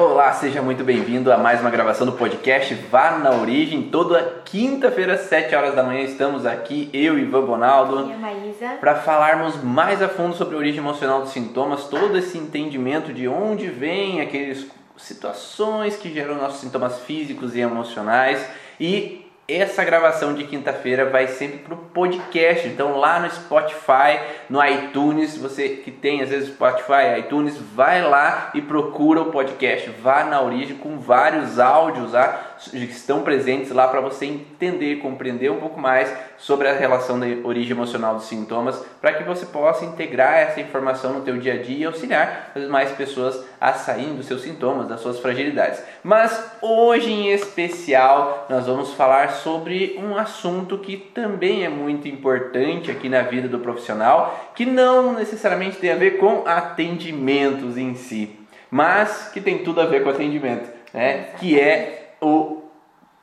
[0.00, 3.82] Olá, seja muito bem-vindo a mais uma gravação do podcast Vá na Origem.
[3.82, 8.16] Toda quinta-feira, às 7 horas da manhã, estamos aqui, eu e Ivan Bonaldo, E a
[8.16, 8.78] Maísa.
[8.80, 13.28] para falarmos mais a fundo sobre a origem emocional dos sintomas, todo esse entendimento de
[13.28, 14.64] onde vem aquelas
[14.96, 18.42] situações que geram nossos sintomas físicos e emocionais.
[18.80, 19.19] E
[19.52, 25.36] essa gravação de quinta-feira vai sempre para o podcast, então lá no Spotify, no iTunes,
[25.36, 30.40] você que tem às vezes Spotify, iTunes, vai lá e procura o podcast, vá na
[30.40, 35.80] origem com vários áudios lá, que estão presentes lá para você entender, compreender um pouco
[35.80, 40.60] mais sobre a relação da origem emocional dos sintomas, para que você possa integrar essa
[40.60, 44.42] informação no teu dia a dia e auxiliar as mais pessoas a saírem dos seus
[44.42, 45.82] sintomas, das suas fragilidades.
[46.02, 52.90] Mas hoje em especial nós vamos falar sobre um assunto que também é muito importante
[52.90, 58.36] aqui na vida do profissional, que não necessariamente tem a ver com atendimentos em si,
[58.70, 61.30] mas que tem tudo a ver com atendimento, né?
[61.38, 62.62] Que é o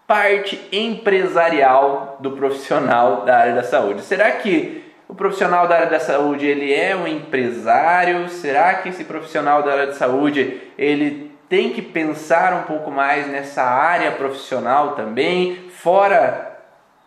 [0.08, 4.02] parte empresarial do profissional da área da saúde.
[4.02, 8.30] Será que o profissional da área da saúde ele é um empresário?
[8.30, 13.28] Será que esse profissional da área da saúde ele tem que pensar um pouco mais
[13.28, 16.58] nessa área profissional também, fora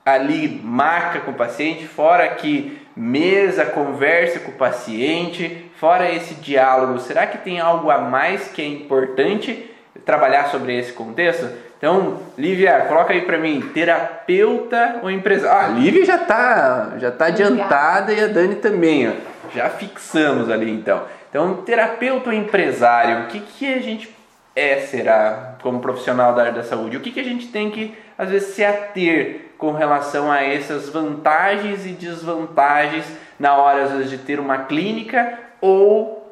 [0.04, 6.98] ali marca com o paciente, fora que mesa, conversa com o paciente, fora esse diálogo.
[7.00, 9.70] Será que tem algo a mais que é importante
[10.04, 11.48] trabalhar sobre esse contexto?
[11.80, 15.58] Então, Lívia, coloca aí para mim, terapeuta ou empresário?
[15.58, 19.12] Ah, a Lívia já tá, já tá adiantada e a Dani também, ó.
[19.54, 21.04] Já fixamos ali então.
[21.30, 24.14] Então, terapeuta ou empresário, o que, que a gente
[24.54, 26.98] é, será, como profissional da área da saúde?
[26.98, 30.90] O que, que a gente tem que, às vezes, se ater com relação a essas
[30.90, 33.06] vantagens e desvantagens
[33.38, 36.30] na hora, às vezes, de ter uma clínica ou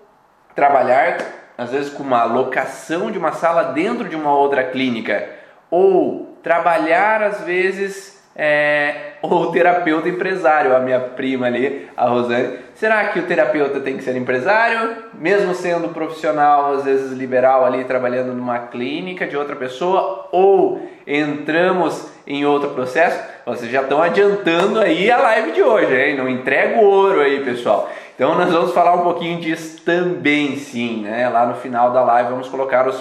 [0.54, 1.16] trabalhar,
[1.56, 5.37] às vezes, com uma locação de uma sala dentro de uma outra clínica,
[5.70, 12.58] ou trabalhar, às vezes, é, ou terapeuta empresário, a minha prima ali, a Rosane.
[12.74, 17.84] Será que o terapeuta tem que ser empresário, mesmo sendo profissional, às vezes liberal ali,
[17.84, 23.20] trabalhando numa clínica de outra pessoa, ou entramos em outro processo?
[23.44, 26.16] Vocês já estão adiantando aí a live de hoje, hein?
[26.16, 27.90] Não entrega o ouro aí, pessoal.
[28.14, 31.28] Então nós vamos falar um pouquinho disso também, sim, né?
[31.28, 33.00] Lá no final da live vamos colocar os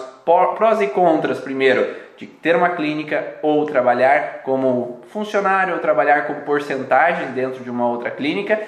[0.55, 6.33] prós e contras primeiro de ter uma clínica ou trabalhar como funcionário ou trabalhar com
[6.41, 8.59] porcentagem dentro de uma outra clínica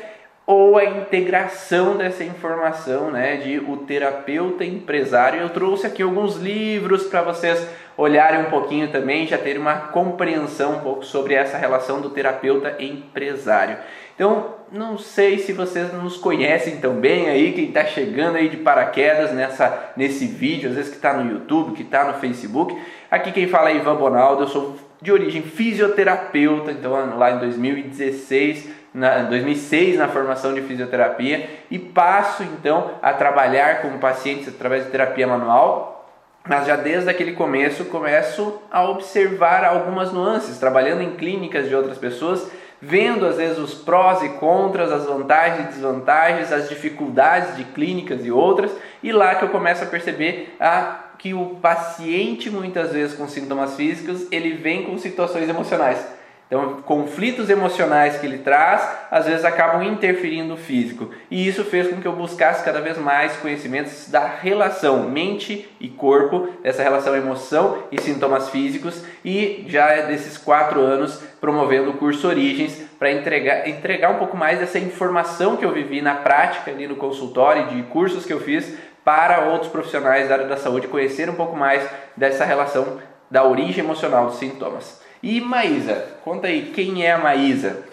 [0.46, 5.42] ou a integração dessa informação, né, de o terapeuta empresário.
[5.42, 10.78] Eu trouxe aqui alguns livros para vocês olharem um pouquinho também, já terem uma compreensão
[10.78, 13.78] um pouco sobre essa relação do terapeuta empresário.
[14.20, 18.58] Então, não sei se vocês nos conhecem tão bem aí, quem está chegando aí de
[18.58, 22.78] paraquedas nessa, nesse vídeo, às vezes que está no YouTube, que está no Facebook.
[23.10, 28.68] Aqui quem fala é Ivan Bonaldo, eu sou de origem fisioterapeuta, então lá em 2016,
[28.94, 34.92] na 2006 na formação de fisioterapia e passo então a trabalhar com pacientes através de
[34.92, 36.00] terapia manual
[36.48, 42.00] mas já desde aquele começo começo a observar algumas nuances, trabalhando em clínicas de outras
[42.00, 42.50] pessoas,
[42.82, 48.26] vendo às vezes os prós e contras, as vantagens e desvantagens, as dificuldades de clínicas
[48.26, 48.72] e outras,
[49.04, 53.76] e lá que eu começo a perceber a, que o paciente muitas vezes com sintomas
[53.76, 56.19] físicos, ele vem com situações emocionais.
[56.50, 61.12] Então, conflitos emocionais que ele traz, às vezes acabam interferindo no físico.
[61.30, 65.88] E isso fez com que eu buscasse cada vez mais conhecimentos da relação mente e
[65.88, 69.06] corpo, dessa relação emoção e sintomas físicos.
[69.24, 74.36] E já é desses quatro anos promovendo o curso Origens para entregar, entregar um pouco
[74.36, 78.40] mais dessa informação que eu vivi na prática ali no consultório, de cursos que eu
[78.40, 83.00] fiz para outros profissionais da área da saúde conhecer um pouco mais dessa relação
[83.30, 85.00] da origem emocional dos sintomas.
[85.22, 87.86] E Maísa, conta aí, quem é a Maísa?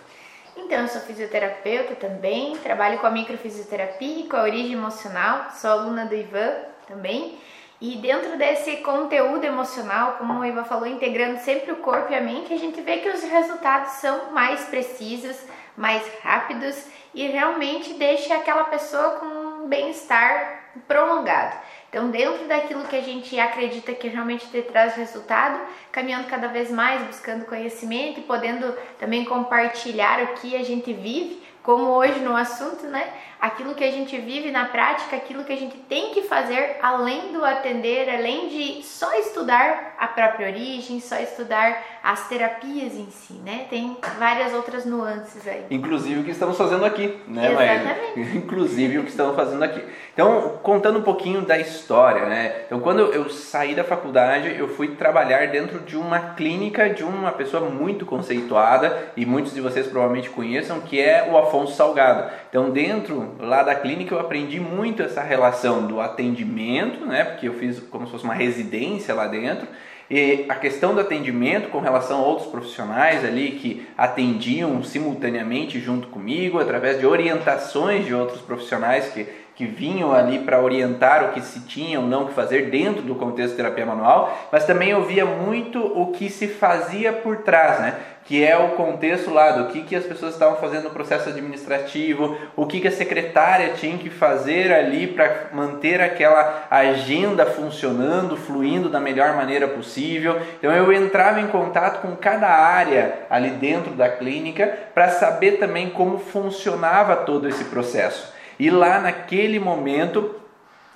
[0.56, 5.70] Então, eu sou fisioterapeuta também, trabalho com a microfisioterapia e com a origem emocional, sou
[5.70, 6.52] aluna do Ivan
[6.86, 7.36] também.
[7.80, 12.20] E dentro desse conteúdo emocional, como o Ivan falou, integrando sempre o corpo e a
[12.20, 15.36] mente, a gente vê que os resultados são mais precisos,
[15.76, 21.56] mais rápidos e realmente deixa aquela pessoa com um bem-estar prolongado.
[21.96, 25.58] Então, dentro daquilo que a gente acredita que realmente te traz resultado,
[25.90, 31.42] caminhando cada vez mais, buscando conhecimento e podendo também compartilhar o que a gente vive,
[31.62, 33.10] como hoje no assunto, né?
[33.40, 37.32] Aquilo que a gente vive na prática, aquilo que a gente tem que fazer além
[37.32, 43.34] do atender, além de só estudar a própria origem, só estudar as terapias em si,
[43.44, 43.66] né?
[43.68, 45.64] Tem várias outras nuances aí.
[45.70, 48.36] Inclusive o que estamos fazendo aqui, né, Exatamente.
[48.38, 49.82] Inclusive o que estamos fazendo aqui.
[50.12, 52.62] Então, contando um pouquinho da história, né?
[52.66, 57.32] Então, quando eu saí da faculdade, eu fui trabalhar dentro de uma clínica de uma
[57.32, 62.30] pessoa muito conceituada e muitos de vocês provavelmente conheçam, que é o Afonso Salgado.
[62.48, 67.24] Então, dentro lá da clínica, eu aprendi muito essa relação do atendimento, né?
[67.24, 69.66] Porque eu fiz como se fosse uma residência lá dentro
[70.08, 76.08] e a questão do atendimento com relação a outros profissionais ali que atendiam simultaneamente junto
[76.08, 79.26] comigo, através de orientações de outros profissionais que,
[79.56, 83.16] que vinham ali para orientar o que se tinha ou não que fazer dentro do
[83.16, 87.80] contexto de terapia manual, mas também eu via muito o que se fazia por trás,
[87.80, 87.98] né?
[88.26, 92.36] Que é o contexto lá do que, que as pessoas estavam fazendo no processo administrativo,
[92.56, 98.88] o que, que a secretária tinha que fazer ali para manter aquela agenda funcionando, fluindo
[98.88, 100.40] da melhor maneira possível.
[100.58, 105.90] Então eu entrava em contato com cada área ali dentro da clínica para saber também
[105.90, 108.34] como funcionava todo esse processo.
[108.58, 110.34] E lá naquele momento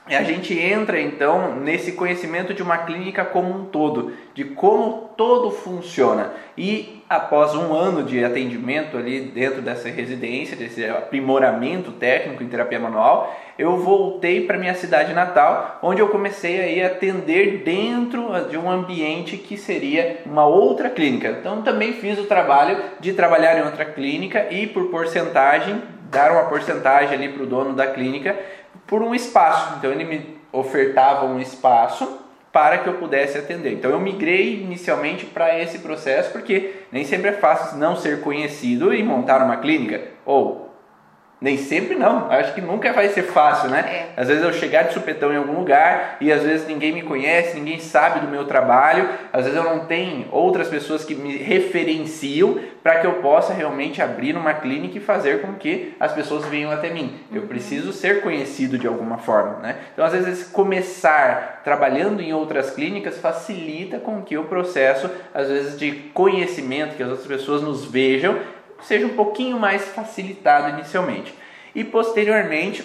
[0.06, 5.50] a gente entra então nesse conhecimento de uma clínica como um todo, de como todo
[5.50, 6.32] funciona.
[6.56, 12.80] E após um ano de atendimento ali dentro dessa residência, desse aprimoramento técnico em terapia
[12.80, 18.56] manual, eu voltei para minha cidade natal, onde eu comecei aí a atender dentro de
[18.56, 21.36] um ambiente que seria uma outra clínica.
[21.38, 25.80] Então também fiz o trabalho de trabalhar em outra clínica e por porcentagem
[26.10, 28.36] dar uma porcentagem ali para o dono da clínica
[28.90, 29.76] por um espaço.
[29.78, 32.18] Então ele me ofertava um espaço
[32.52, 33.72] para que eu pudesse atender.
[33.72, 38.92] Então eu migrei inicialmente para esse processo porque nem sempre é fácil não ser conhecido
[38.92, 40.69] e montar uma clínica ou
[41.40, 43.80] nem sempre não, acho que nunca vai ser fácil, né?
[44.16, 44.20] É.
[44.20, 47.58] Às vezes eu chegar de supetão em algum lugar e às vezes ninguém me conhece,
[47.58, 52.60] ninguém sabe do meu trabalho, às vezes eu não tenho outras pessoas que me referenciam
[52.82, 56.70] para que eu possa realmente abrir uma clínica e fazer com que as pessoas venham
[56.70, 57.18] até mim.
[57.32, 59.76] Eu preciso ser conhecido de alguma forma, né?
[59.92, 65.78] Então às vezes começar trabalhando em outras clínicas facilita com que o processo, às vezes
[65.78, 68.38] de conhecimento, que as outras pessoas nos vejam,
[68.82, 71.34] seja um pouquinho mais facilitado inicialmente.
[71.74, 72.84] E posteriormente,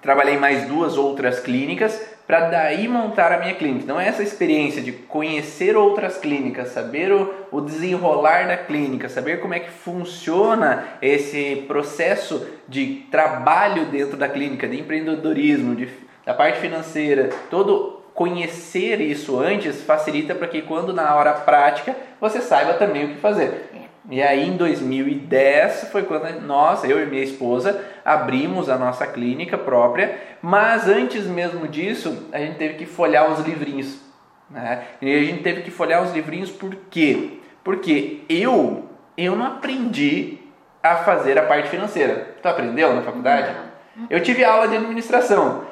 [0.00, 3.84] trabalhei mais duas outras clínicas para daí montar a minha clínica.
[3.84, 9.54] Então, essa experiência de conhecer outras clínicas, saber o, o, desenrolar da clínica, saber como
[9.54, 15.88] é que funciona esse processo de trabalho dentro da clínica, de empreendedorismo, de,
[16.24, 22.40] da parte financeira, todo conhecer isso antes facilita para que quando na hora prática você
[22.40, 23.85] saiba também o que fazer.
[24.08, 29.58] E aí em 2010 foi quando nós, eu e minha esposa, abrimos a nossa clínica
[29.58, 34.00] própria, mas antes mesmo disso, a gente teve que folhear uns livrinhos.
[34.48, 34.84] Né?
[35.02, 37.40] E a gente teve que folhear uns livrinhos por quê?
[37.64, 40.38] Porque eu, eu não aprendi
[40.80, 42.36] a fazer a parte financeira.
[42.40, 43.52] Tu aprendeu na faculdade?
[43.96, 44.06] Não.
[44.08, 45.64] Eu tive aula de administração,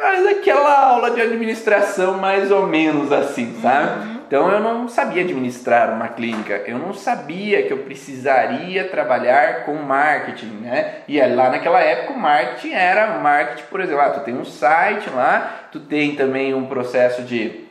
[0.00, 4.17] mas aquela aula de administração mais ou menos assim, sabe?
[4.28, 4.48] Uhum.
[4.48, 9.74] Então eu não sabia administrar uma clínica, eu não sabia que eu precisaria trabalhar com
[9.74, 10.96] marketing, né?
[11.08, 15.08] E lá naquela época o marketing era marketing, por exemplo, ah, tu tem um site
[15.10, 17.66] lá, tu tem também um processo de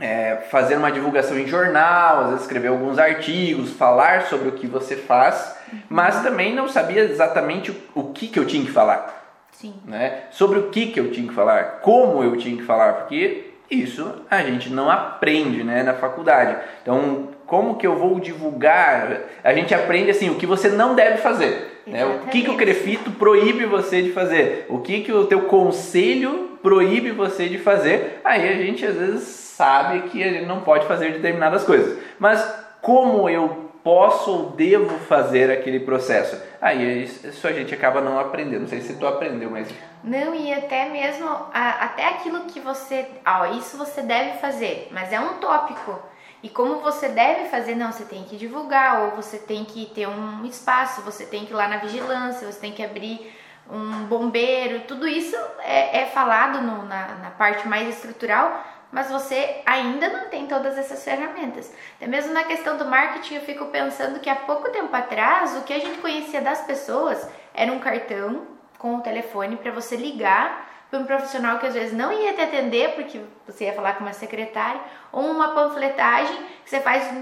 [0.00, 4.66] é, fazer uma divulgação em jornal, às vezes escrever alguns artigos, falar sobre o que
[4.66, 5.56] você faz,
[5.88, 9.22] mas também não sabia exatamente o, o que, que eu tinha que falar.
[9.52, 9.74] Sim.
[9.84, 10.24] Né?
[10.30, 14.22] Sobre o que, que eu tinha que falar, como eu tinha que falar, porque isso
[14.30, 16.56] a gente não aprende né, na faculdade.
[16.82, 19.20] Então, como que eu vou divulgar?
[19.42, 21.82] A gente aprende assim, o que você não deve fazer.
[21.86, 22.04] Né?
[22.04, 24.66] O que, que o crefito proíbe você de fazer?
[24.68, 28.20] O que, que o teu conselho proíbe você de fazer?
[28.24, 31.98] Aí a gente às vezes sabe que gente não pode fazer determinadas coisas.
[32.18, 32.42] Mas
[32.80, 36.40] como eu posso ou devo fazer aquele processo?
[36.60, 38.62] Aí isso a gente acaba não aprendendo.
[38.62, 39.68] Não sei se tu aprendeu, mas
[40.02, 45.20] Não, e até mesmo, até aquilo que você, ó, isso você deve fazer, mas é
[45.20, 45.98] um tópico.
[46.42, 50.06] E como você deve fazer, não, você tem que divulgar, ou você tem que ter
[50.08, 53.32] um espaço, você tem que ir lá na vigilância, você tem que abrir
[53.70, 58.62] um bombeiro, tudo isso é, é falado no- na, na parte mais estrutural,
[58.94, 61.74] mas você ainda não tem todas essas ferramentas.
[61.96, 65.62] Até mesmo na questão do marketing, eu fico pensando que há pouco tempo atrás, o
[65.62, 68.46] que a gente conhecia das pessoas era um cartão
[68.78, 72.40] com o telefone para você ligar para um profissional que às vezes não ia te
[72.40, 77.12] atender porque você ia falar com uma secretária, ou uma panfletagem que você faz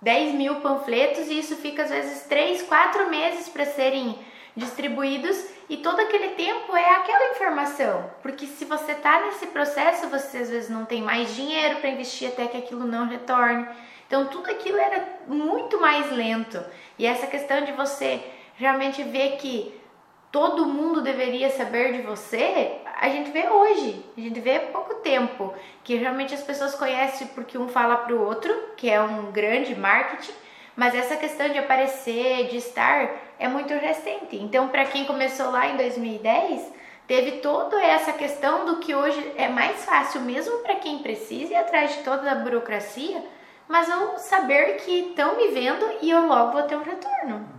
[0.00, 4.16] 10 mil panfletos e isso fica às vezes 3, 4 meses para serem
[4.54, 8.10] distribuídos e todo aquele tempo é aquela informação.
[8.22, 12.28] Porque se você está nesse processo, você às vezes não tem mais dinheiro para investir
[12.28, 13.66] até que aquilo não retorne.
[14.06, 16.62] Então tudo aquilo era muito mais lento.
[16.98, 18.22] E essa questão de você
[18.56, 19.74] realmente ver que
[20.30, 24.96] todo mundo deveria saber de você, a gente vê hoje, a gente vê há pouco
[24.96, 29.32] tempo, que realmente as pessoas conhecem porque um fala para o outro, que é um
[29.32, 30.32] grande marketing,
[30.76, 34.36] mas essa questão de aparecer, de estar, é muito recente.
[34.36, 36.72] Então, para quem começou lá em 2010,
[37.06, 41.56] teve toda essa questão do que hoje é mais fácil, mesmo para quem precisa ir
[41.56, 43.22] atrás de toda a burocracia,
[43.68, 47.55] mas eu saber que estão me vendo e eu logo vou ter um retorno.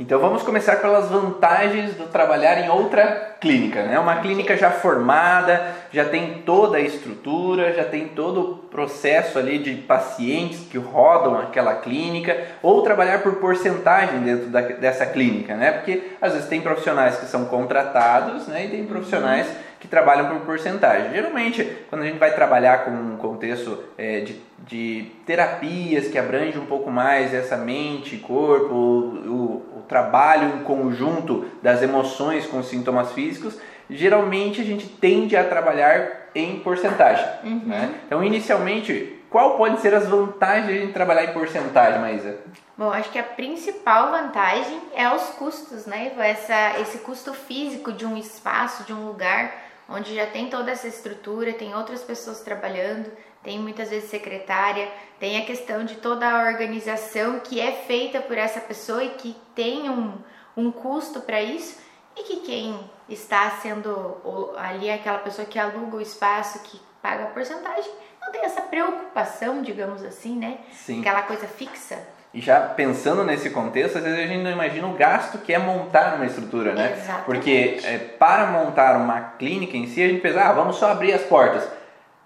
[0.00, 3.98] Então vamos começar pelas vantagens do trabalhar em outra clínica, né?
[3.98, 9.58] Uma clínica já formada, já tem toda a estrutura, já tem todo o processo ali
[9.58, 15.72] de pacientes que rodam aquela clínica, ou trabalhar por porcentagem dentro da, dessa clínica, né?
[15.72, 18.66] Porque às vezes tem profissionais que são contratados, né?
[18.66, 19.48] E tem profissionais
[19.80, 21.10] que trabalham por porcentagem.
[21.12, 26.58] Geralmente, quando a gente vai trabalhar com um contexto é, de, de terapias que abrange
[26.58, 33.12] um pouco mais essa mente, corpo, o, o trabalho em conjunto das emoções com sintomas
[33.12, 37.26] físicos, geralmente a gente tende a trabalhar em porcentagem.
[37.44, 37.62] Uhum.
[37.66, 37.94] Né?
[38.06, 42.38] Então, inicialmente, qual pode ser as vantagens de trabalhar em porcentagem, Maísa?
[42.76, 46.12] Bom, acho que a principal vantagem é os custos, né?
[46.18, 49.52] Essa, esse custo físico de um espaço, de um lugar
[49.88, 53.10] onde já tem toda essa estrutura, tem outras pessoas trabalhando,
[53.42, 58.36] tem muitas vezes secretária, tem a questão de toda a organização que é feita por
[58.36, 60.14] essa pessoa e que tem um,
[60.56, 61.78] um custo para isso
[62.16, 62.78] e que quem
[63.08, 64.20] está sendo
[64.56, 67.90] ali aquela pessoa que aluga o espaço, que paga a porcentagem,
[68.20, 70.58] não tem essa preocupação, digamos assim, né?
[70.72, 71.00] Sim.
[71.00, 71.98] Aquela coisa fixa.
[72.34, 75.58] E já pensando nesse contexto, às vezes a gente não imagina o gasto que é
[75.58, 76.92] montar uma estrutura, né?
[76.92, 77.24] Exatamente.
[77.24, 81.14] Porque é, para montar uma clínica em si, a gente pensa, ah, vamos só abrir
[81.14, 81.66] as portas.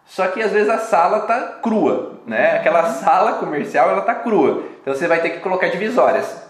[0.05, 2.57] Só que às vezes a sala tá crua, né?
[2.57, 2.95] Aquela uhum.
[2.95, 4.65] sala comercial, ela tá crua.
[4.81, 6.43] Então você vai ter que colocar divisórias.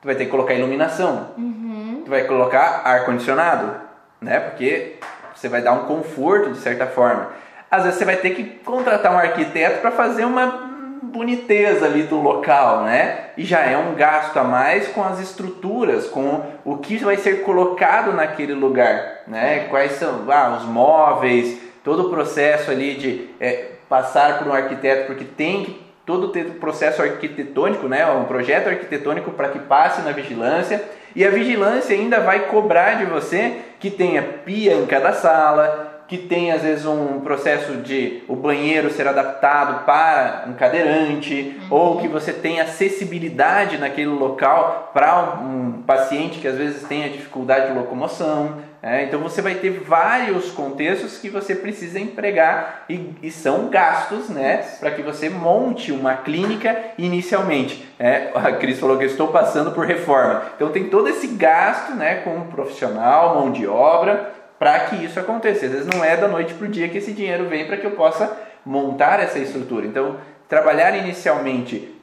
[0.00, 1.28] Tu vai ter que colocar iluminação.
[1.38, 2.02] Uhum.
[2.04, 3.72] Tu vai colocar ar condicionado,
[4.20, 4.40] né?
[4.40, 4.96] Porque
[5.34, 7.28] você vai dar um conforto de certa forma.
[7.70, 10.66] Às vezes você vai ter que contratar um arquiteto para fazer uma
[11.02, 13.30] boniteza ali do local, né?
[13.36, 17.42] E já é um gasto a mais com as estruturas, com o que vai ser
[17.42, 19.66] colocado naquele lugar, né?
[19.68, 25.06] Quais são ah, os móveis, todo o processo ali de é, passar por um arquiteto,
[25.06, 28.04] porque tem que todo o processo arquitetônico, né?
[28.10, 30.82] Um projeto arquitetônico para que passe na vigilância.
[31.14, 36.18] E a vigilância ainda vai cobrar de você que tenha pia em cada sala, que
[36.18, 41.66] tem às vezes um processo de o banheiro ser adaptado para um cadeirante, uhum.
[41.70, 47.68] ou que você tenha acessibilidade naquele local para um paciente que às vezes tenha dificuldade
[47.68, 48.58] de locomoção.
[48.82, 54.28] É, então você vai ter vários contextos que você precisa empregar e, e são gastos
[54.28, 57.88] né, para que você monte uma clínica inicialmente.
[57.98, 60.42] É, a Cris falou que eu estou passando por reforma.
[60.54, 65.18] Então tem todo esse gasto né, com um profissional, mão de obra para que isso
[65.18, 65.66] aconteça.
[65.66, 67.86] Às vezes não é da noite para o dia que esse dinheiro vem para que
[67.86, 69.86] eu possa montar essa estrutura.
[69.86, 70.16] Então,
[70.48, 71.95] trabalhar inicialmente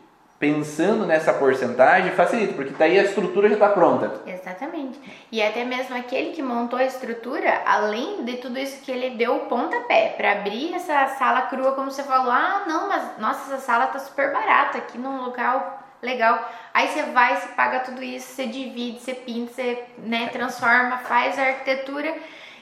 [0.43, 4.11] pensando nessa porcentagem facilita, porque daí a estrutura já está pronta.
[4.27, 4.99] Exatamente.
[5.31, 9.37] E até mesmo aquele que montou a estrutura, além de tudo isso que ele deu
[9.37, 13.65] o pontapé para abrir essa sala crua, como você falou, ah, não, mas nossa, essa
[13.65, 16.51] sala tá super barata aqui num local legal.
[16.73, 21.39] Aí você vai, você paga tudo isso, você divide, você pinta, você né, transforma, faz
[21.39, 22.13] a arquitetura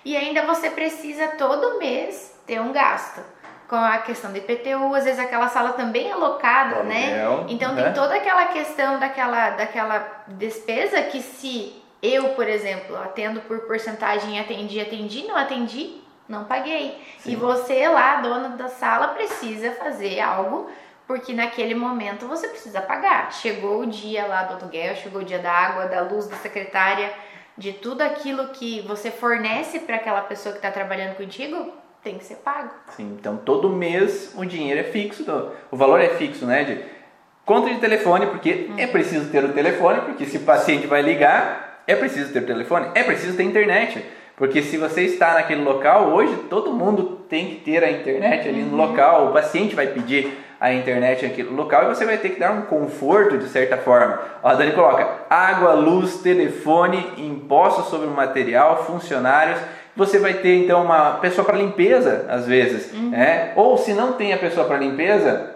[0.06, 3.22] e ainda você precisa todo mês ter um gasto.
[3.72, 7.24] Com a questão do IPTU, às vezes aquela sala também é locada, né?
[7.48, 13.62] Então tem toda aquela questão daquela, daquela despesa que se eu, por exemplo, atendo por
[13.62, 17.02] porcentagem, atendi, atendi, não atendi, não paguei.
[17.20, 17.32] Sim.
[17.32, 20.70] E você lá, dona da sala, precisa fazer algo
[21.08, 23.32] porque naquele momento você precisa pagar.
[23.32, 27.10] Chegou o dia lá do aluguel, chegou o dia da água, da luz, da secretária,
[27.58, 32.24] de tudo aquilo que você fornece para aquela pessoa que está trabalhando contigo, tem que
[32.24, 32.70] ser pago.
[32.96, 35.24] Sim, então todo mês o dinheiro é fixo,
[35.70, 36.64] o valor é fixo, né?
[36.64, 36.80] De
[37.46, 38.92] conta de telefone, porque é uhum.
[38.92, 42.88] preciso ter o telefone, porque se o paciente vai ligar, é preciso ter o telefone,
[42.96, 44.04] é preciso ter internet.
[44.36, 48.64] Porque se você está naquele local, hoje todo mundo tem que ter a internet ali
[48.64, 48.88] no uhum.
[48.88, 52.52] local, o paciente vai pedir a internet naquele local e você vai ter que dar
[52.52, 54.20] um conforto de certa forma.
[54.44, 59.60] Ó, a Dani coloca água, luz, telefone, impostos sobre o material, funcionários.
[59.96, 63.10] Você vai ter então uma pessoa para limpeza às vezes, uhum.
[63.10, 63.52] né?
[63.56, 65.56] Ou se não tem a pessoa para limpeza,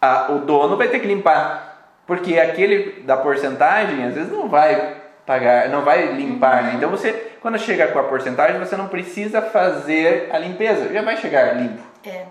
[0.00, 4.96] a, o dono vai ter que limpar, porque aquele da porcentagem às vezes não vai
[5.26, 6.72] pagar, não vai limpar, né?
[6.76, 11.16] Então você, quando chega com a porcentagem, você não precisa fazer a limpeza, já vai
[11.16, 11.82] chegar limpo.
[12.04, 12.24] É.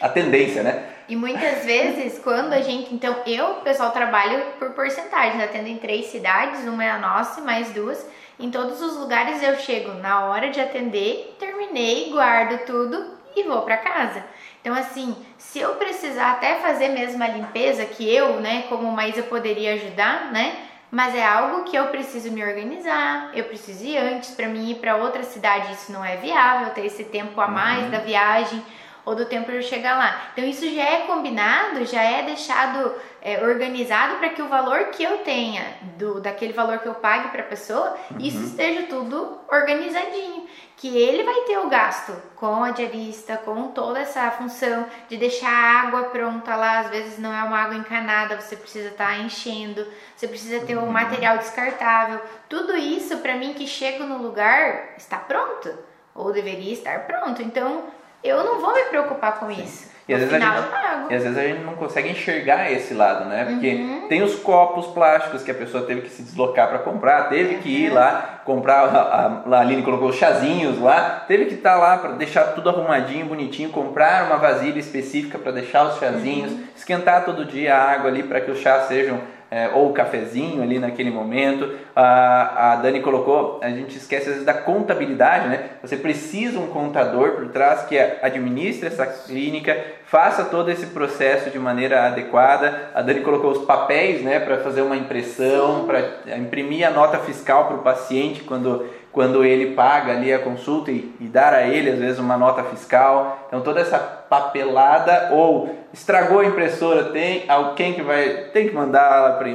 [0.00, 0.84] A tendência, né?
[1.08, 2.92] E muitas vezes, quando a gente.
[2.92, 7.44] Então, eu, pessoal, trabalho por porcentagem, atendo em três cidades, uma é a nossa e
[7.44, 8.04] mais duas.
[8.38, 13.62] Em todos os lugares eu chego na hora de atender, terminei, guardo tudo e vou
[13.62, 14.22] para casa.
[14.60, 19.16] Então, assim, se eu precisar até fazer mesmo a limpeza, que eu, né, como mais
[19.16, 20.54] eu poderia ajudar, né?
[20.90, 24.76] Mas é algo que eu preciso me organizar, eu preciso ir antes para mim ir
[24.76, 27.90] para outra cidade, isso não é viável, ter esse tempo a mais uhum.
[27.90, 28.62] da viagem
[29.06, 30.30] ou do tempo para eu chegar lá.
[30.32, 35.04] Então isso já é combinado, já é deixado é, organizado para que o valor que
[35.04, 35.64] eu tenha,
[35.96, 38.18] do, daquele valor que eu pague para a pessoa, uhum.
[38.18, 40.46] isso esteja tudo organizadinho.
[40.76, 45.50] Que ele vai ter o gasto com a diarista, com toda essa função de deixar
[45.50, 46.80] a água pronta lá.
[46.80, 50.76] Às vezes não é uma água encanada, você precisa estar tá enchendo, você precisa ter
[50.76, 50.92] um uhum.
[50.92, 52.20] material descartável.
[52.46, 55.72] Tudo isso para mim que chego no lugar está pronto
[56.14, 57.40] ou deveria estar pronto.
[57.40, 57.84] Então
[58.26, 59.62] eu não vou me preocupar com Sim.
[59.62, 59.96] isso.
[60.08, 62.94] E às, vezes final, a gente, e às vezes a gente não consegue enxergar esse
[62.94, 63.44] lado, né?
[63.44, 64.06] Porque uhum.
[64.08, 67.60] tem os copos plásticos que a pessoa teve que se deslocar para comprar, teve uhum.
[67.60, 71.72] que ir lá comprar, a, a, a Aline colocou os chazinhos lá, teve que estar
[71.72, 76.52] tá lá para deixar tudo arrumadinho, bonitinho, comprar uma vasilha específica para deixar os chazinhos,
[76.52, 76.64] uhum.
[76.76, 80.62] esquentar todo dia a água ali para que os chás sejam é, ou o cafezinho
[80.62, 81.70] ali naquele momento.
[81.94, 85.70] A, a Dani colocou, a gente esquece às vezes da contabilidade, né?
[85.82, 89.76] Você precisa um contador por trás que administre essa clínica,
[90.06, 92.90] faça todo esse processo de maneira adequada.
[92.94, 97.66] A Dani colocou os papéis, né, para fazer uma impressão, para imprimir a nota fiscal
[97.66, 98.86] para o paciente quando
[99.16, 102.62] quando ele paga ali a consulta e, e, dar a ele às vezes uma nota
[102.64, 103.46] fiscal.
[103.48, 109.10] Então toda essa papelada ou estragou a impressora, tem alguém que vai tem que mandar
[109.10, 109.48] ela para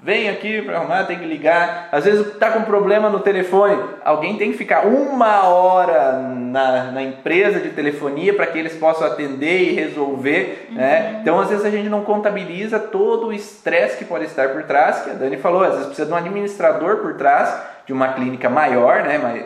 [0.00, 1.88] vem aqui para arrumar, tem que ligar.
[1.90, 7.02] Às vezes está com problema no telefone, alguém tem que ficar uma hora na, na
[7.02, 10.68] empresa de telefonia para que eles possam atender e resolver.
[10.70, 10.74] Né?
[10.74, 10.76] Uhum.
[10.76, 11.18] Né?
[11.22, 15.00] Então às vezes a gente não contabiliza todo o estresse que pode estar por trás,
[15.00, 18.50] que a Dani falou, às vezes precisa de um administrador por trás de uma clínica
[18.50, 19.44] maior né, mais,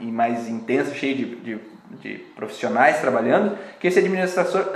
[0.00, 1.60] e mais intensa, cheia de, de,
[2.00, 4.70] de, profissionais trabalhando, que esse administrador,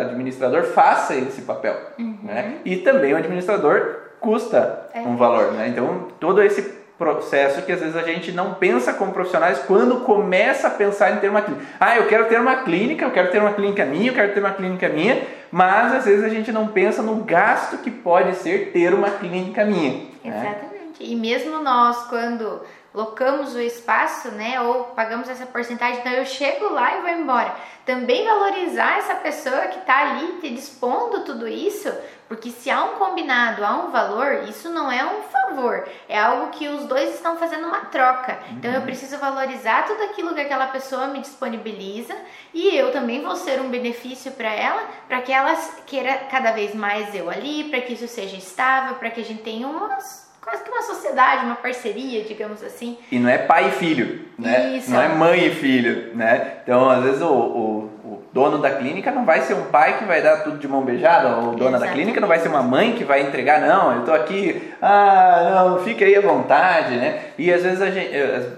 [0.00, 1.76] administrador faça esse papel.
[1.98, 2.16] Uhum.
[2.22, 2.54] Né?
[2.64, 5.00] E também o administrador custa é.
[5.00, 5.52] um valor.
[5.52, 5.68] Né?
[5.68, 6.62] Então, todo esse
[6.96, 11.16] processo que às vezes a gente não pensa como profissionais quando começa a pensar em
[11.16, 11.66] ter uma clínica.
[11.78, 14.40] Ah, eu quero ter uma clínica, eu quero ter uma clínica minha, eu quero ter
[14.40, 18.70] uma clínica minha, mas às vezes a gente não pensa no gasto que pode ser
[18.72, 19.90] ter uma clínica minha.
[19.90, 20.08] Né?
[20.24, 20.64] Exatamente.
[20.64, 20.71] Né?
[21.02, 22.62] E mesmo nós, quando
[22.94, 27.54] locamos o espaço, né, ou pagamos essa porcentagem, então eu chego lá e vou embora.
[27.86, 31.92] Também valorizar essa pessoa que está ali te dispondo tudo isso,
[32.28, 36.50] porque se há um combinado, há um valor, isso não é um favor, é algo
[36.50, 38.38] que os dois estão fazendo uma troca.
[38.50, 38.86] Então eu uhum.
[38.86, 42.14] preciso valorizar tudo aquilo que aquela pessoa me disponibiliza
[42.52, 45.54] e eu também vou ser um benefício para ela, para que ela
[45.86, 49.42] queira cada vez mais eu ali, para que isso seja estável, para que a gente
[49.42, 52.98] tenha umas quase que uma sociedade, uma parceria, digamos assim.
[53.10, 54.76] E não é pai e filho, né?
[54.76, 54.90] Isso.
[54.90, 56.54] Não é mãe e filho, né?
[56.62, 60.04] Então, às vezes, o, o, o, dono da clínica não vai ser um pai que
[60.04, 62.62] vai dar tudo de mão beijada, ou o dono da clínica não vai ser uma
[62.62, 67.26] mãe que vai entregar, não, eu tô aqui, ah, não, fica aí à vontade, né?
[67.38, 68.10] E às vezes a gente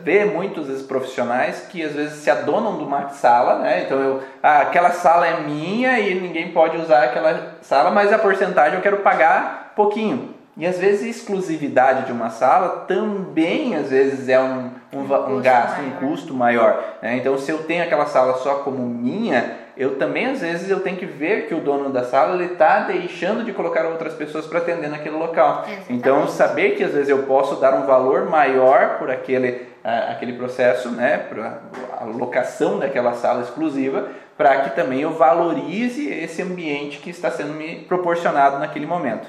[0.02, 3.82] vê muitos esses profissionais que às vezes se adonam de uma sala, né?
[3.84, 8.18] Então, eu, ah, aquela sala é minha e ninguém pode usar aquela sala, mas a
[8.18, 10.33] porcentagem eu quero pagar pouquinho.
[10.56, 15.36] E às vezes a exclusividade de uma sala também às vezes é um, um, um,
[15.36, 15.96] um gasto, maior.
[16.02, 16.84] um custo maior.
[17.02, 17.16] Né?
[17.16, 20.96] Então se eu tenho aquela sala só como minha, eu também às vezes eu tenho
[20.96, 24.60] que ver que o dono da sala ele está deixando de colocar outras pessoas para
[24.60, 25.64] atender naquele local.
[25.66, 25.92] Exatamente.
[25.92, 30.88] Então saber que às vezes eu posso dar um valor maior por aquele, aquele processo,
[30.88, 31.58] né, para
[31.98, 37.54] a locação daquela sala exclusiva, para que também eu valorize esse ambiente que está sendo
[37.54, 39.26] me proporcionado naquele momento.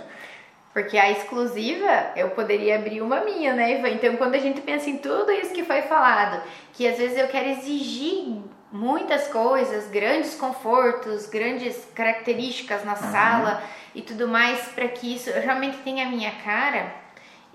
[0.75, 3.91] Porque a exclusiva, eu poderia abrir uma minha, né, Ivan?
[3.91, 7.29] Então, quando a gente pensa em tudo isso que foi falado, que às vezes eu
[7.29, 8.41] quero exigir
[8.73, 13.09] muitas coisas, grandes confortos, grandes características na uhum.
[13.09, 13.63] sala
[13.95, 16.93] e tudo mais, para que isso realmente tenha a minha cara,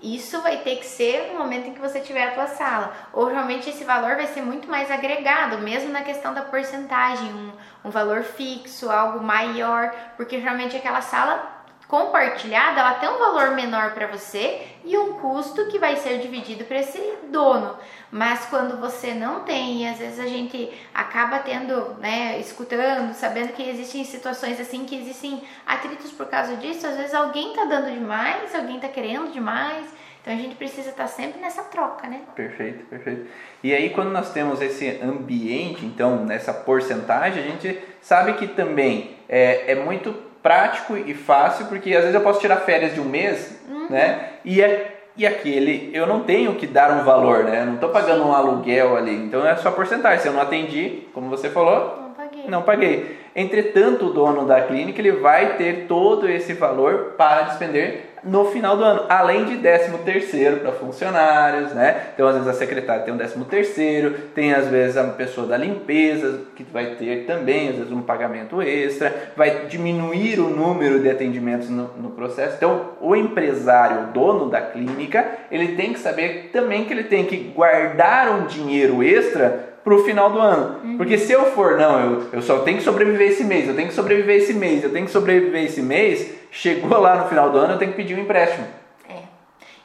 [0.01, 2.91] isso vai ter que ser no momento em que você tiver a tua sala.
[3.13, 7.51] Ou realmente esse valor vai ser muito mais agregado, mesmo na questão da porcentagem, um,
[7.85, 11.60] um valor fixo, algo maior, porque realmente aquela sala
[11.91, 16.63] compartilhada, ela tem um valor menor para você e um custo que vai ser dividido
[16.63, 16.97] para esse
[17.29, 17.75] dono.
[18.09, 23.51] Mas quando você não tem, e às vezes a gente acaba tendo, né, escutando, sabendo
[23.51, 27.91] que existem situações assim, que existem atritos por causa disso, às vezes alguém tá dando
[27.91, 29.85] demais, alguém tá querendo demais.
[30.21, 32.21] Então a gente precisa estar tá sempre nessa troca, né?
[32.35, 33.27] Perfeito, perfeito.
[33.61, 39.17] E aí quando nós temos esse ambiente, então nessa porcentagem, a gente sabe que também
[39.27, 43.05] é, é muito prático e fácil, porque às vezes eu posso tirar férias de um
[43.05, 43.87] mês, uhum.
[43.89, 44.29] né?
[44.43, 47.61] E, é, e aquele, eu não tenho que dar um valor, né?
[47.61, 49.13] Eu não estou pagando um aluguel ali.
[49.13, 50.19] Então é só porcentagem.
[50.19, 52.43] Se eu não atendi, como você falou, não paguei.
[52.47, 53.17] Não paguei.
[53.35, 58.77] Entretanto, o dono da clínica ele vai ter todo esse valor para despender no final
[58.77, 62.09] do ano, além de 13 terceiro para funcionários, né?
[62.13, 65.57] Então às vezes a secretária tem um 13 terceiro, tem às vezes a pessoa da
[65.57, 71.09] limpeza que vai ter também às vezes um pagamento extra, vai diminuir o número de
[71.09, 72.55] atendimentos no, no processo.
[72.55, 77.25] Então o empresário, o dono da clínica, ele tem que saber também que ele tem
[77.25, 80.79] que guardar um dinheiro extra para o final do ano.
[80.83, 80.97] Uhum.
[80.97, 83.87] Porque se eu for, não, eu, eu só tenho que sobreviver esse mês, eu tenho
[83.87, 87.57] que sobreviver esse mês, eu tenho que sobreviver esse mês, chegou lá no final do
[87.57, 88.67] ano, eu tenho que pedir um empréstimo.
[89.09, 89.23] É.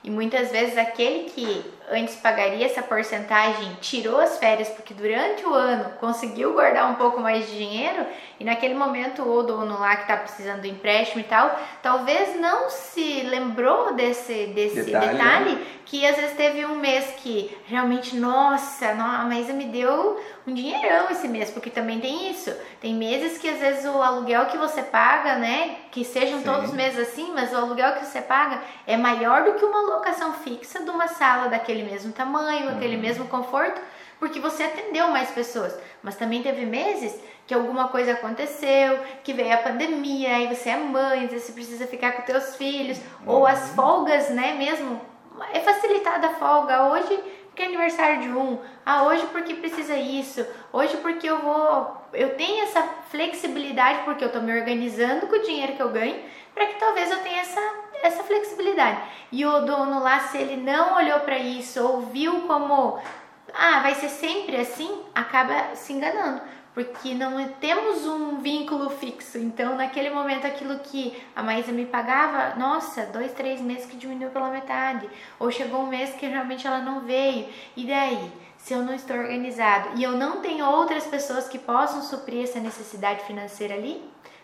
[0.05, 5.55] E muitas vezes aquele que antes pagaria essa porcentagem, tirou as férias porque durante o
[5.55, 8.05] ano conseguiu guardar um pouco mais de dinheiro
[8.41, 12.69] e naquele momento o dono lá que está precisando do empréstimo e tal, talvez não
[12.69, 15.67] se lembrou desse, desse detalhe, detalhe né?
[15.87, 21.09] Que às vezes teve um mês que realmente, nossa, a Maísa me deu um dinheirão
[21.11, 22.53] esse mês, porque também tem isso.
[22.81, 26.45] Tem meses que às vezes o aluguel que você paga, né, que sejam Sim.
[26.45, 29.95] todos os meses assim, mas o aluguel que você paga é maior do que uma
[29.95, 32.77] locação fixa de uma sala daquele aquele mesmo tamanho, uhum.
[32.77, 33.81] aquele mesmo conforto,
[34.19, 35.77] porque você atendeu mais pessoas.
[36.03, 37.15] Mas também teve meses
[37.47, 42.13] que alguma coisa aconteceu, que veio a pandemia, aí você é mãe, você precisa ficar
[42.13, 43.35] com teus filhos, uhum.
[43.35, 45.01] ou as folgas, né, mesmo.
[45.53, 50.47] É facilitada a folga hoje porque é aniversário de um, ah, hoje porque precisa isso,
[50.71, 55.43] hoje porque eu vou, eu tenho essa flexibilidade porque eu tô me organizando com o
[55.43, 56.23] dinheiro que eu ganho,
[56.55, 59.01] para que talvez eu tenha essa essa flexibilidade.
[59.33, 63.01] E o dono lá, se ele não olhou para isso ou viu como,
[63.55, 66.41] ah, vai ser sempre assim, acaba se enganando.
[66.77, 69.39] Porque não temos um vínculo fixo.
[69.39, 74.29] Então, naquele momento, aquilo que a Maísa me pagava, nossa, dois, três meses que diminuiu
[74.29, 75.09] pela metade.
[75.41, 77.49] Ou chegou um mês que realmente ela não veio.
[77.75, 78.31] E daí?
[78.59, 82.59] se eu não estou organizado e eu não tenho outras pessoas que possam suprir essa
[82.59, 84.03] necessidade financeira ali,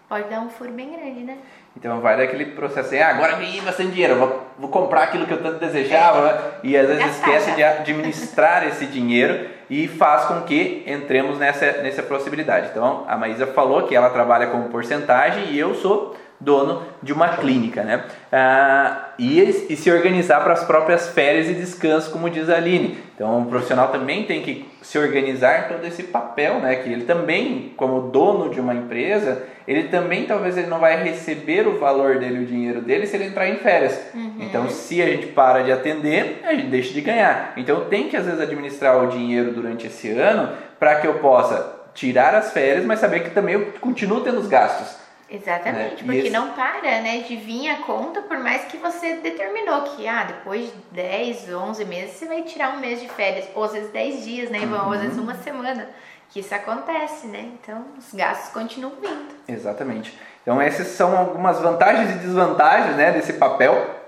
[0.08, 1.38] pode dar um furo bem grande, né?
[1.76, 5.32] Então vai daquele processo assim, ah, agora ganhei bastante dinheiro, vou, vou comprar aquilo que
[5.32, 6.66] eu tanto desejava, é.
[6.68, 12.02] e às vezes esquece de administrar esse dinheiro e faz com que entremos nessa, nessa
[12.02, 12.68] possibilidade.
[12.70, 17.28] Então a Maísa falou que ela trabalha com porcentagem e eu sou dono de uma
[17.36, 18.04] clínica, né?
[18.30, 22.98] Ah, e, e, se organizar para as próprias férias e descanso, como diz a Aline.
[23.14, 26.74] Então, o profissional também tem que se organizar todo esse papel, né?
[26.76, 31.66] Que ele também, como dono de uma empresa, ele também talvez ele não vai receber
[31.68, 33.98] o valor dele, o dinheiro dele, se ele entrar em férias.
[34.14, 34.38] Uhum.
[34.40, 37.52] Então, se a gente para de atender, a gente deixa de ganhar.
[37.56, 41.80] Então, tem que às vezes administrar o dinheiro durante esse ano para que eu possa
[41.94, 45.01] tirar as férias, mas saber que também eu continuo tendo os gastos.
[45.32, 46.12] Exatamente, né?
[46.12, 46.30] porque esse...
[46.30, 50.66] não para, né, de vir a conta, por mais que você determinou que, ah, depois
[50.66, 54.24] de 10, 11 meses, você vai tirar um mês de férias, ou às vezes 10
[54.24, 54.86] dias, né, Ivan, uhum.
[54.88, 55.88] ou às vezes uma semana,
[56.28, 59.34] que isso acontece, né, então os gastos continuam vindo.
[59.48, 60.18] Exatamente.
[60.42, 64.00] Então essas são algumas vantagens e desvantagens, né, desse papel.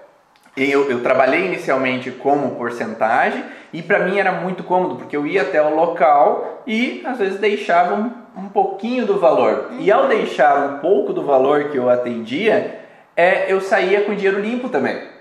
[0.56, 5.42] Eu, eu trabalhei inicialmente como porcentagem e para mim era muito cômodo, porque eu ia
[5.42, 9.68] até o local e às vezes deixava um um pouquinho do valor.
[9.70, 9.80] Uhum.
[9.80, 12.80] E ao deixar um pouco do valor que eu atendia,
[13.16, 15.13] é, eu saía com dinheiro limpo também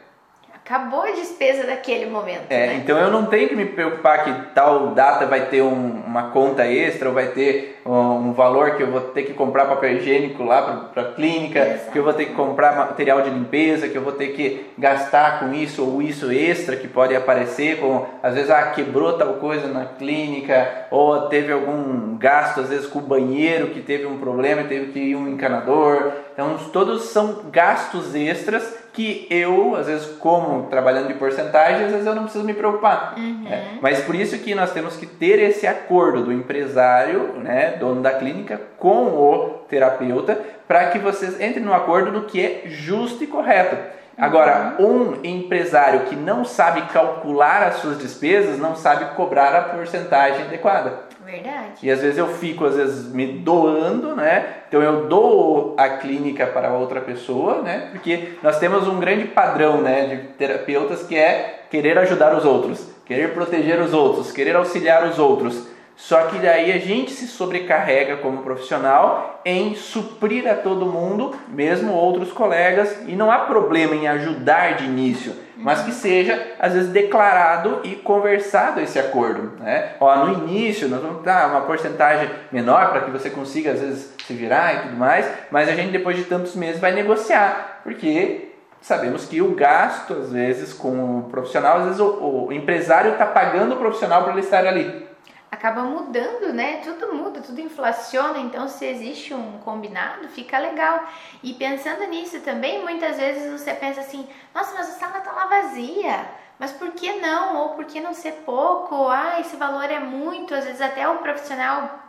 [0.65, 2.45] acabou a despesa daquele momento.
[2.49, 2.75] É, né?
[2.81, 6.65] então eu não tenho que me preocupar que tal data vai ter um, uma conta
[6.65, 10.41] extra ou vai ter um, um, valor que eu vou ter que comprar papel higiênico
[10.41, 11.91] lá para a clínica, Exato.
[11.91, 15.41] que eu vou ter que comprar material de limpeza, que eu vou ter que gastar
[15.41, 19.67] com isso ou isso extra que pode aparecer, como às vezes ah, quebrou tal coisa
[19.67, 24.61] na clínica ou teve algum gasto às vezes com o banheiro que teve um problema
[24.61, 26.13] e teve que ir um encanador.
[26.33, 32.05] Então todos são gastos extras que eu, às vezes, como trabalhando de porcentagem, às vezes
[32.05, 33.15] eu não preciso me preocupar.
[33.17, 33.47] Uhum.
[33.49, 33.63] É.
[33.81, 38.11] Mas por isso que nós temos que ter esse acordo do empresário, né, dono da
[38.11, 43.27] clínica, com o terapeuta, para que vocês entrem no acordo do que é justo e
[43.27, 43.75] correto.
[44.15, 45.15] Agora, uhum.
[45.15, 50.93] um empresário que não sabe calcular as suas despesas não sabe cobrar a porcentagem adequada.
[51.25, 51.73] Verdade.
[51.81, 54.45] E às vezes eu fico, às vezes, me doando, né?
[54.67, 57.89] Então eu dou a clínica para outra pessoa, né?
[57.91, 62.87] Porque nós temos um grande padrão, né, de terapeutas que é querer ajudar os outros,
[63.05, 65.72] querer proteger os outros, querer auxiliar os outros.
[65.95, 71.93] Só que daí a gente se sobrecarrega como profissional em suprir a todo mundo, mesmo
[71.93, 76.89] outros colegas, e não há problema em ajudar de início, mas que seja às vezes
[76.89, 79.91] declarado e conversado esse acordo, né?
[79.99, 84.13] Ó, no início nós vamos dar uma porcentagem menor para que você consiga às vezes
[84.25, 88.49] se virar e tudo mais, mas a gente depois de tantos meses vai negociar, porque
[88.81, 93.25] sabemos que o gasto às vezes com o profissional, às vezes o, o empresário está
[93.25, 95.12] pagando o profissional para ele estar ali
[95.53, 96.81] acaba mudando, né?
[96.83, 101.07] Tudo muda, tudo inflaciona, então se existe um combinado, fica legal.
[101.43, 105.45] E pensando nisso também, muitas vezes você pensa assim: nossa, mas a sala tá lá
[105.45, 106.43] vazia.
[106.59, 107.57] Mas por que não?
[107.57, 109.07] Ou por que não ser pouco?
[109.09, 110.53] Ah, esse valor é muito.
[110.53, 111.99] Às vezes até o profissional,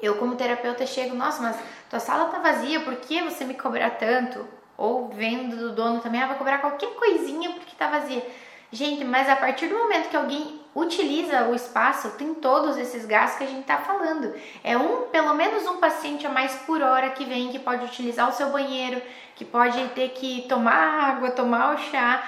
[0.00, 1.56] eu como terapeuta chego, nossa, mas
[1.88, 4.46] tua sala tá vazia, por que você me cobrar tanto?
[4.76, 8.24] Ou vendo do dono também, ah, vai cobrar qualquer coisinha porque tá vazia.
[8.70, 13.38] Gente, mas a partir do momento que alguém utiliza o espaço, tem todos esses gastos
[13.38, 14.34] que a gente está falando.
[14.62, 18.28] É um, pelo menos um paciente a mais por hora que vem, que pode utilizar
[18.28, 19.00] o seu banheiro,
[19.34, 22.22] que pode ter que tomar água, tomar o chá,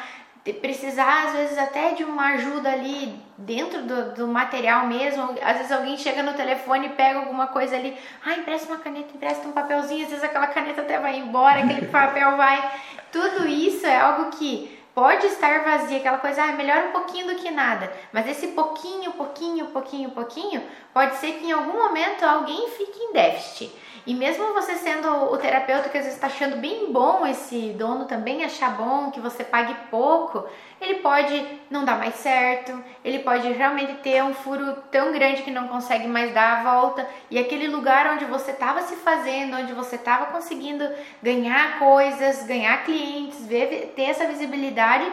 [0.61, 5.35] precisar às vezes até de uma ajuda ali dentro do, do, material mesmo.
[5.43, 9.15] Às vezes alguém chega no telefone e pega alguma coisa ali, ah, empresta uma caneta,
[9.15, 12.71] empresta um papelzinho, às vezes aquela caneta até vai embora, aquele papel vai.
[13.13, 17.35] Tudo isso é algo que pode estar vazia, aquela coisa, ah, melhor um pouquinho do
[17.37, 17.93] que nada.
[18.13, 23.13] Mas esse pouquinho, pouquinho, pouquinho, pouquinho, pode ser que em algum momento alguém fique em
[23.13, 23.73] déficit.
[24.07, 28.07] E mesmo você sendo o terapeuta que às vezes está achando bem bom esse dono
[28.07, 30.47] também achar bom que você pague pouco,
[30.81, 35.51] ele pode não dar mais certo, ele pode realmente ter um furo tão grande que
[35.51, 39.73] não consegue mais dar a volta e aquele lugar onde você estava se fazendo, onde
[39.73, 40.89] você estava conseguindo
[41.23, 45.11] ganhar coisas, ganhar clientes, ver, ter essa visibilidade,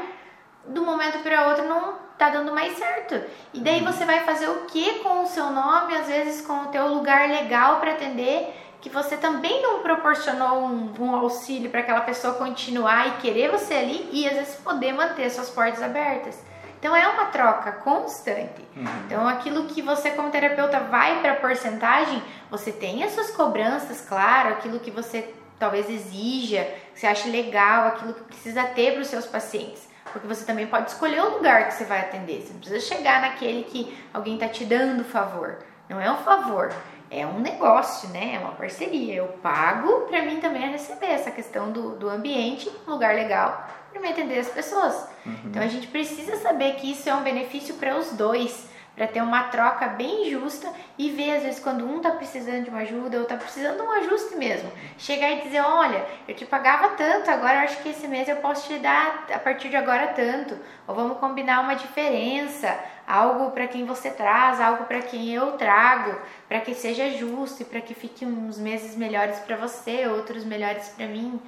[0.67, 3.21] do momento para outro não tá dando mais certo.
[3.54, 3.91] E daí uhum.
[3.91, 7.30] você vai fazer o que com o seu nome, às vezes com o teu lugar
[7.30, 8.54] legal para atender
[8.88, 13.73] que você também não proporcionou um, um auxílio para aquela pessoa continuar e querer você
[13.73, 16.41] ali e às vezes poder manter suas portas abertas.
[16.80, 18.65] Então é uma troca constante.
[18.76, 18.86] Uhum.
[19.06, 24.50] Então aquilo que você como terapeuta vai para porcentagem, você tem as suas cobranças, claro,
[24.50, 29.08] aquilo que você talvez exija, que você acha legal, aquilo que precisa ter para os
[29.08, 29.88] seus pacientes.
[30.13, 32.41] Porque você também pode escolher o lugar que você vai atender.
[32.41, 35.58] Você não precisa chegar naquele que alguém está te dando favor.
[35.89, 36.71] Não é um favor
[37.10, 38.36] é um negócio, né?
[38.36, 39.15] É uma parceria.
[39.15, 43.67] Eu pago para mim também é receber essa questão do, do ambiente, um lugar legal,
[43.91, 45.08] para me atender as pessoas.
[45.26, 45.38] Uhum.
[45.46, 48.67] Então a gente precisa saber que isso é um benefício para os dois
[48.98, 50.67] para ter uma troca bem justa
[50.98, 53.84] e ver às vezes quando um tá precisando de uma ajuda ou tá precisando de
[53.84, 54.72] um ajuste mesmo.
[54.98, 58.38] Chegar e dizer, olha, eu te pagava tanto, agora eu acho que esse mês eu
[58.38, 60.58] posso te dar a partir de agora tanto.
[60.88, 62.76] Ou vamos combinar uma diferença,
[63.08, 66.13] algo para quem você traz, algo para quem eu trago,
[66.50, 70.89] para que seja justo e para que fique uns meses melhores para você, outros melhores
[70.89, 71.39] para mim.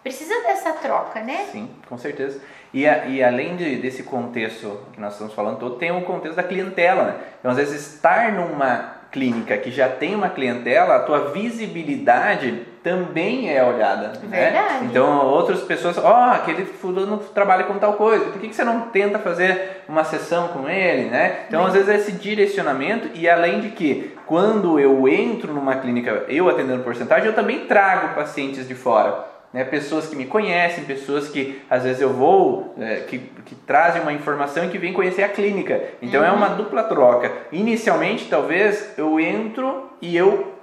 [0.00, 1.48] Precisa dessa troca, né?
[1.50, 2.40] Sim, com certeza.
[2.72, 6.36] E, a, e além de, desse contexto que nós estamos falando todo, tem o contexto
[6.36, 7.04] da clientela.
[7.04, 7.20] Né?
[7.40, 13.54] Então, às vezes, estar numa clínica que já tem uma clientela, a tua visibilidade também
[13.54, 14.08] é olhada.
[14.22, 14.50] Né?
[14.50, 14.84] Verdade.
[14.84, 14.88] Né?
[14.90, 18.64] Então, outras pessoas, ó, oh, aquele fulano trabalha com tal coisa, por que, que você
[18.64, 21.40] não tenta fazer uma sessão com ele, né?
[21.48, 26.48] Então, às vezes, esse direcionamento, e além de que, quando eu entro numa clínica, eu
[26.48, 29.26] atendendo porcentagem, eu também trago pacientes de fora.
[29.50, 34.02] Né, pessoas que me conhecem, pessoas que às vezes eu vou, é, que, que trazem
[34.02, 35.84] uma informação e que vêm conhecer a clínica.
[36.02, 36.26] Então uhum.
[36.26, 37.32] é uma dupla troca.
[37.50, 40.57] Inicialmente, talvez eu entro e eu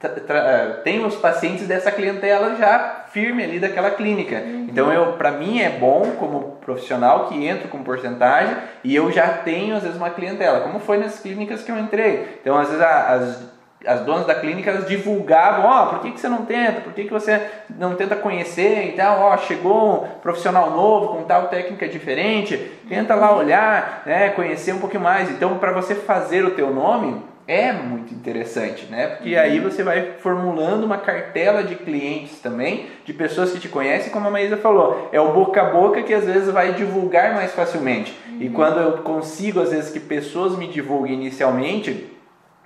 [0.00, 4.36] é, tenho os pacientes dessa clientela já firme ali daquela clínica.
[4.36, 4.66] Uhum.
[4.70, 9.26] Então eu, para mim é bom como profissional que entro com porcentagem e eu já
[9.28, 12.38] tenho às vezes uma clientela, como foi nas clínicas que eu entrei.
[12.40, 16.20] Então às vezes as as donas da clínica elas divulgavam, ó, oh, por que, que
[16.20, 16.80] você não tenta?
[16.80, 19.20] Por que, que você não tenta conhecer e tal?
[19.20, 22.56] Ó, oh, chegou um profissional novo com tal técnica diferente,
[22.88, 25.30] tenta lá olhar, né, conhecer um pouquinho mais.
[25.30, 29.06] Então, para você fazer o teu nome é muito interessante, né?
[29.06, 29.40] Porque uhum.
[29.40, 34.28] aí você vai formulando uma cartela de clientes também, de pessoas que te conhecem, como
[34.28, 38.14] a Maísa falou, é o boca a boca que às vezes vai divulgar mais facilmente.
[38.28, 38.36] Uhum.
[38.42, 42.12] E quando eu consigo às vezes que pessoas me divulguem inicialmente,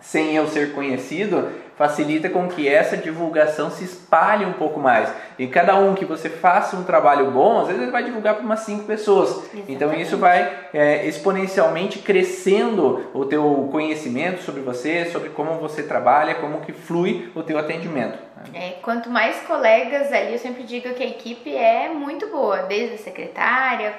[0.01, 1.49] sem eu ser conhecido,
[1.83, 5.13] facilita com que essa divulgação se espalhe um pouco mais.
[5.37, 8.45] E cada um que você faça um trabalho bom, às vezes ele vai divulgar para
[8.45, 9.31] umas cinco pessoas.
[9.31, 9.73] Exatamente.
[9.73, 16.37] Então isso vai é, exponencialmente crescendo o teu conhecimento sobre você, sobre como você trabalha,
[16.37, 18.17] como que flui o teu atendimento.
[18.55, 22.95] É, quanto mais colegas ali, eu sempre digo que a equipe é muito boa, desde
[22.95, 23.93] a secretária,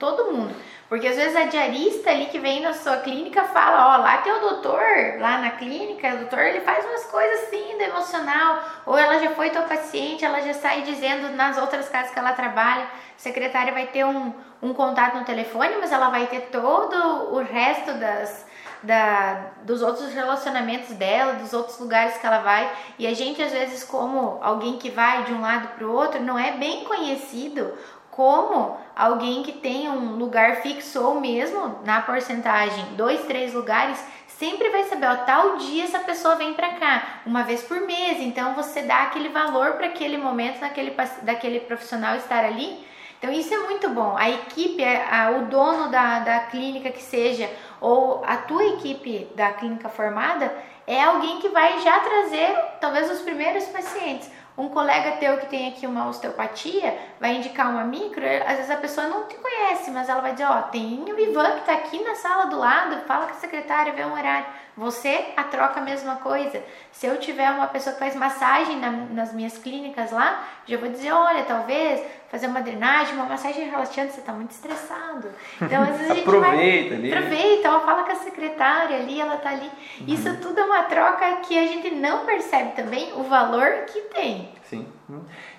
[0.00, 0.52] todo mundo.
[0.88, 4.32] Porque às vezes a diarista ali que vem na sua clínica fala, ó, lá tem
[4.32, 4.80] o doutor,
[5.20, 9.30] lá na clínica, o doutor ele faz umas coisas assim do emocional, ou ela já
[9.30, 13.72] foi tua paciente, ela já sai dizendo nas outras casas que ela trabalha, a secretária
[13.72, 18.44] vai ter um, um contato no telefone, mas ela vai ter todo o resto das,
[18.82, 22.68] da, dos outros relacionamentos dela, dos outros lugares que ela vai.
[22.98, 26.20] E a gente, às vezes, como alguém que vai de um lado para o outro,
[26.20, 27.72] não é bem conhecido
[28.10, 34.70] como alguém que tem um lugar fixo ou mesmo na porcentagem dois, três lugares, sempre
[34.70, 38.54] vai saber, ó, tal dia essa pessoa vem para cá, uma vez por mês, então
[38.54, 42.88] você dá aquele valor para aquele momento, naquele, daquele profissional estar ali.
[43.18, 44.16] Então isso é muito bom.
[44.16, 49.52] A equipe, a, o dono da, da clínica que seja, ou a tua equipe da
[49.52, 50.50] clínica formada,
[50.86, 55.68] é alguém que vai já trazer talvez os primeiros pacientes um colega teu que tem
[55.68, 60.08] aqui uma osteopatia vai indicar uma micro, às vezes a pessoa não te conhece, mas
[60.08, 63.04] ela vai dizer, ó, oh, tem o Ivan que tá aqui na sala do lado,
[63.06, 64.46] fala com a secretária, vê um horário.
[64.76, 66.62] Você, a troca a mesma coisa.
[66.92, 70.88] Se eu tiver uma pessoa que faz massagem na, nas minhas clínicas lá, já vou
[70.88, 75.28] dizer, olha, talvez fazer uma drenagem, uma massagem relaxante, você está muito estressado.
[75.60, 77.12] Então, às vezes a gente aproveita, vai, ali.
[77.12, 79.66] aproveita, ela fala com a secretária ali, ela tá ali.
[80.00, 80.06] Uhum.
[80.06, 84.48] Isso tudo é uma troca que a gente não percebe também o valor que tem.
[84.62, 84.86] Sim.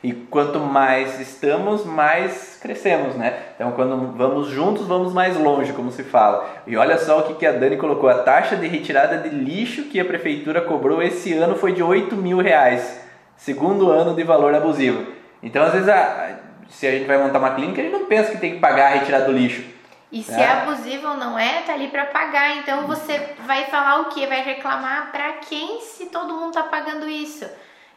[0.02, 3.38] E quanto mais estamos, mais crescemos, né?
[3.56, 6.64] Então, quando vamos juntos, vamos mais longe, como se fala.
[6.66, 9.90] E olha só o que, que a Dani colocou: a taxa de retirada de lixo
[9.90, 13.02] que a prefeitura cobrou esse ano foi de 8 mil reais,
[13.36, 15.06] segundo ano de valor abusivo.
[15.44, 16.40] Então, às vezes, a,
[16.72, 18.88] se a gente vai montar uma clínica, a gente não pensa que tem que pagar
[18.88, 19.64] a retirada do lixo.
[20.12, 22.58] E se é, é abusivo ou não é, tá ali para pagar.
[22.58, 24.26] Então você vai falar o que?
[24.28, 27.46] Vai reclamar para quem se todo mundo tá pagando isso?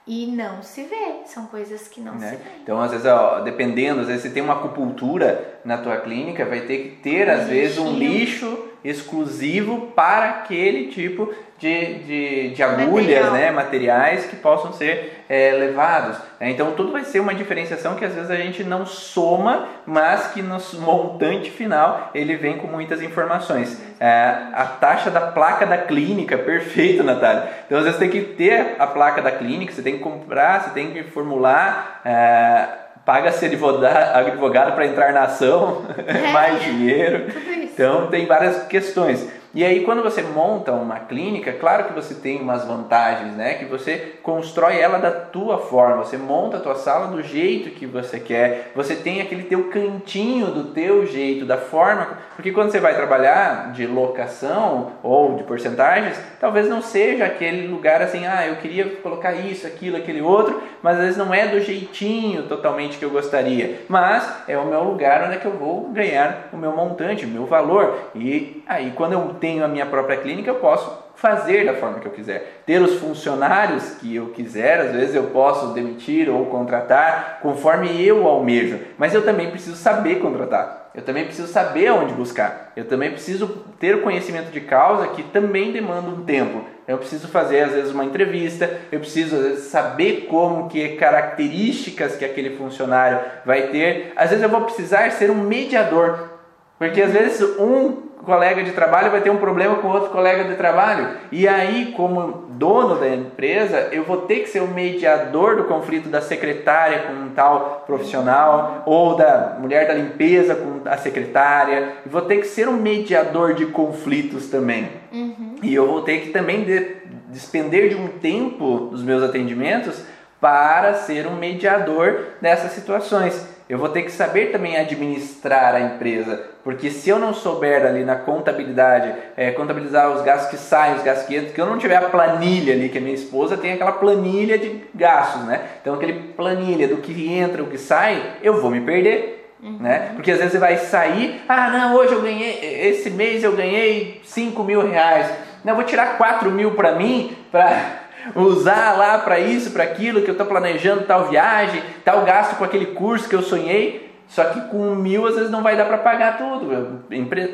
[0.06, 1.24] e não se vê.
[1.24, 2.30] São coisas que não né?
[2.30, 2.42] se vê.
[2.62, 6.60] Então, às vezes, ó, dependendo, às vezes você tem uma acupuntura na tua clínica, vai
[6.62, 13.25] ter que ter, às vezes, um lixo exclusivo para aquele tipo de, de, de agulhas,
[13.25, 13.33] Material.
[13.33, 16.18] né, materiais que possam ser é, levados.
[16.38, 20.27] É, então tudo vai ser uma diferenciação que às vezes a gente não soma, mas
[20.33, 23.81] que no montante final ele vem com muitas informações.
[23.99, 27.49] É, a taxa da placa da clínica, perfeito, Natália.
[27.64, 30.70] Então às vezes tem que ter a placa da clínica, você tem que comprar, você
[30.70, 32.03] tem que formular.
[32.05, 36.33] É, paga-se advogado para entrar na ação, é.
[36.33, 37.27] mais dinheiro.
[37.74, 39.28] Então tem várias questões.
[39.55, 43.55] E aí quando você monta uma clínica, claro que você tem umas vantagens, né?
[43.55, 47.87] Que você constrói ela da tua forma, você monta a tua sala do jeito que
[47.87, 52.81] você quer, você tem aquele teu cantinho do teu jeito, da forma, porque quando você
[52.81, 58.57] vai trabalhar de locação ou de porcentagens, talvez não seja aquele lugar assim, ah, eu
[58.57, 63.05] queria colocar isso, aquilo, aquele outro, mas às vezes não é do jeitinho totalmente que
[63.05, 66.73] eu gostaria, mas é o meu lugar onde é que eu vou ganhar o meu
[66.73, 68.11] montante, o meu valor.
[68.14, 72.07] E aí quando eu tenho a minha própria clínica, eu posso fazer da forma que
[72.07, 72.62] eu quiser.
[72.64, 78.26] Ter os funcionários que eu quiser, às vezes eu posso demitir ou contratar conforme eu
[78.26, 80.90] almejo, mas eu também preciso saber contratar.
[80.94, 82.72] Eu também preciso saber onde buscar.
[82.74, 86.64] Eu também preciso ter o conhecimento de causa que também demanda um tempo.
[86.88, 92.16] Eu preciso fazer às vezes uma entrevista, eu preciso às vezes saber como que características
[92.16, 94.12] que aquele funcionário vai ter.
[94.16, 96.30] Às vezes eu vou precisar ser um mediador,
[96.78, 100.56] porque às vezes um colega de trabalho vai ter um problema com outro colega de
[100.56, 101.08] trabalho.
[101.30, 106.08] E aí, como dono da empresa, eu vou ter que ser o mediador do conflito
[106.08, 111.94] da secretária com um tal profissional, ou da mulher da limpeza com a secretária.
[112.04, 114.88] Eu vou ter que ser um mediador de conflitos também.
[115.12, 115.56] Uhum.
[115.62, 116.96] E eu vou ter que também de,
[117.28, 120.02] despender de um tempo dos meus atendimentos
[120.40, 123.54] para ser um mediador dessas situações.
[123.68, 128.05] Eu vou ter que saber também administrar a empresa, porque se eu não souber ali
[128.05, 131.79] na contabilidade, é, contabilizar os gastos que saem, os gastos que entram, que eu não
[131.79, 135.62] tiver a planilha ali, que a minha esposa tem aquela planilha de gastos, né?
[135.81, 139.40] Então, aquele planilha do que entra, o que sai, eu vou me perder.
[139.62, 139.79] Uhum.
[139.81, 140.11] Né?
[140.14, 144.20] Porque às vezes você vai sair, ah não, hoje eu ganhei, esse mês eu ganhei
[144.22, 145.27] 5 mil reais,
[145.64, 148.04] não, eu vou tirar 4 mil para mim, para
[148.34, 152.64] usar lá para isso, para aquilo que eu estou planejando, tal viagem, tal gasto com
[152.64, 154.04] aquele curso que eu sonhei.
[154.35, 157.05] Só que com mil às vezes não vai dar para pagar tudo.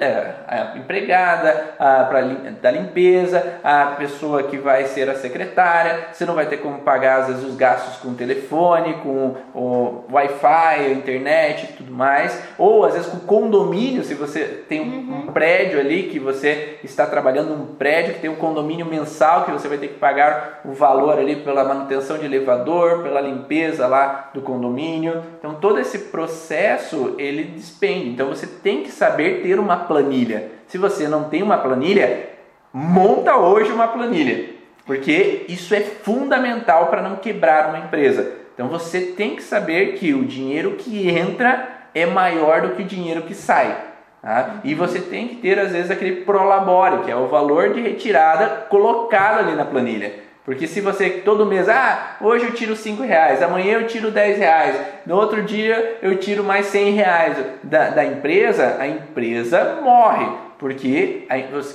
[0.00, 6.24] É, a empregada, a, pra, da limpeza, a pessoa que vai ser a secretária, você
[6.24, 10.86] não vai ter como pagar às vezes os gastos com o telefone, com o Wi-Fi,
[10.86, 12.42] a internet e tudo mais.
[12.56, 15.18] Ou às vezes com condomínio, se você tem um, uhum.
[15.18, 19.50] um prédio ali que você está trabalhando num prédio que tem um condomínio mensal que
[19.50, 24.30] você vai ter que pagar o valor ali pela manutenção de elevador, pela limpeza lá
[24.32, 25.22] do condomínio.
[25.38, 28.08] Então todo esse processo processo ele despende.
[28.08, 30.50] Então você tem que saber ter uma planilha.
[30.66, 32.28] Se você não tem uma planilha,
[32.72, 34.50] monta hoje uma planilha,
[34.86, 38.32] porque isso é fundamental para não quebrar uma empresa.
[38.54, 42.86] Então você tem que saber que o dinheiro que entra é maior do que o
[42.86, 43.76] dinheiro que sai.
[44.22, 44.60] Tá?
[44.62, 48.66] E você tem que ter às vezes aquele prolabore, que é o valor de retirada
[48.68, 50.29] colocado ali na planilha.
[50.50, 54.36] Porque se você todo mês, ah, hoje eu tiro 5 reais, amanhã eu tiro 10
[54.36, 54.76] reais,
[55.06, 60.26] no outro dia eu tiro mais 100 reais da, da empresa, a empresa morre.
[60.58, 61.24] Porque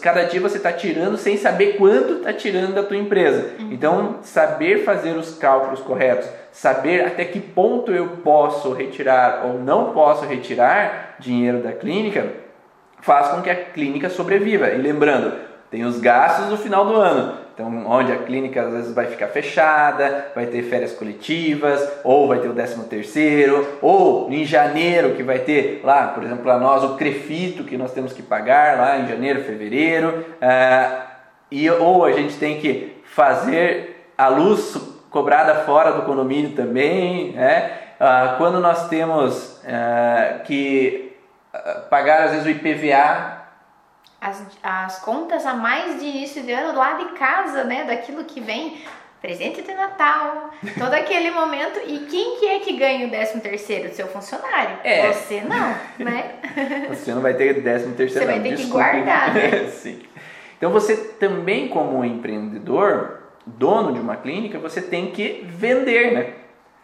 [0.02, 3.52] cada dia você está tirando sem saber quanto está tirando da tua empresa.
[3.58, 3.70] Uhum.
[3.72, 9.94] Então, saber fazer os cálculos corretos, saber até que ponto eu posso retirar ou não
[9.94, 12.28] posso retirar dinheiro da clínica,
[13.00, 14.68] faz com que a clínica sobreviva.
[14.68, 15.32] E lembrando,
[15.72, 17.45] tem os gastos no final do ano.
[17.56, 22.40] Então, onde a clínica às vezes vai ficar fechada, vai ter férias coletivas, ou vai
[22.40, 26.84] ter o 13 terceiro, ou em janeiro que vai ter lá, por exemplo, para nós
[26.84, 31.02] o crefito que nós temos que pagar lá em janeiro, fevereiro, uh,
[31.50, 34.76] e ou a gente tem que fazer a luz
[35.10, 37.72] cobrada fora do condomínio também, né?
[37.96, 41.16] Uh, quando nós temos uh, que
[41.90, 43.35] pagar às vezes o IPVA
[44.26, 47.84] as, as contas a mais de início de ano lá de casa, né?
[47.84, 48.82] Daquilo que vem
[49.22, 51.80] presente de Natal, todo aquele momento.
[51.86, 53.94] E quem que é que ganha o 13 terceiro?
[53.94, 54.78] Seu funcionário.
[54.84, 55.12] É.
[55.12, 56.36] Você não, né?
[56.90, 58.26] Você não vai ter 13 terceiro.
[58.26, 58.86] Você vai ter Desculpa.
[58.86, 59.68] que guardar, né?
[59.70, 60.02] Sim.
[60.58, 66.34] Então você também como empreendedor, dono de uma clínica, você tem que vender, né?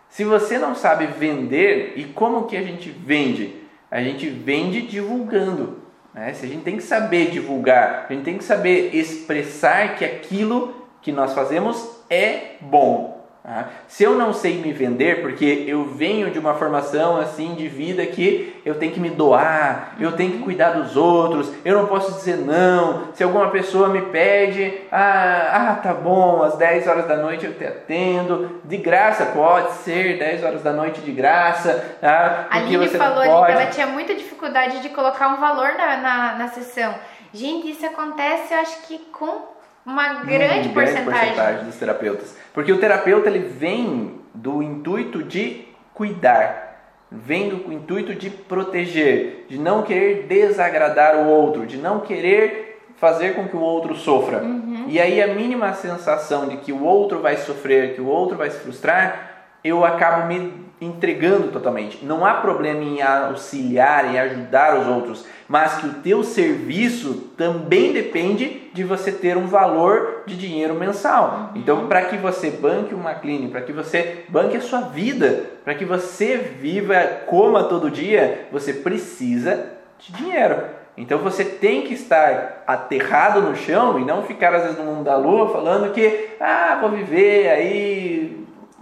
[0.10, 3.56] Se você não sabe vender, e como que a gente vende?
[3.89, 5.81] A gente vende divulgando.
[6.14, 6.34] Né?
[6.34, 10.76] Se a gente tem que saber divulgar, a gente tem que saber expressar que aquilo
[11.01, 13.11] que nós fazemos é bom.
[13.44, 13.70] Tá?
[13.88, 18.06] Se eu não sei me vender, porque eu venho de uma formação assim de vida
[18.06, 22.12] que eu tenho que me doar, eu tenho que cuidar dos outros, eu não posso
[22.12, 23.12] dizer não.
[23.16, 27.54] Se alguma pessoa me pede, ah, ah tá bom, às 10 horas da noite eu
[27.56, 31.98] te atendo, de graça, pode ser 10 horas da noite de graça.
[32.00, 32.46] Tá?
[32.48, 36.48] A Aline falou que ela tinha muita dificuldade de colocar um valor na, na, na
[36.50, 36.94] sessão.
[37.34, 39.50] Gente, isso acontece, eu acho que com
[39.84, 41.06] uma grande, hum, porcentagem.
[41.06, 42.41] grande porcentagem dos terapeutas.
[42.54, 49.58] Porque o terapeuta ele vem do intuito de cuidar, vem do intuito de proteger, de
[49.58, 54.43] não querer desagradar o outro, de não querer fazer com que o outro sofra.
[54.43, 54.86] Uhum.
[54.88, 58.49] E aí a mínima sensação de que o outro vai sofrer, que o outro vai
[58.49, 59.32] se frustrar,
[59.64, 62.04] eu acabo me entregando totalmente.
[62.04, 67.93] Não há problema em auxiliar e ajudar os outros, mas que o teu serviço também
[67.93, 71.51] depende de você ter um valor de dinheiro mensal.
[71.53, 71.61] Uhum.
[71.61, 75.76] Então, para que você banque uma clínica, para que você banque a sua vida, para
[75.76, 76.95] que você viva,
[77.26, 80.82] coma todo dia, você precisa de dinheiro.
[80.97, 85.05] Então você tem que estar aterrado no chão e não ficar às vezes no mundo
[85.05, 88.41] da lua falando que ah, vou viver aí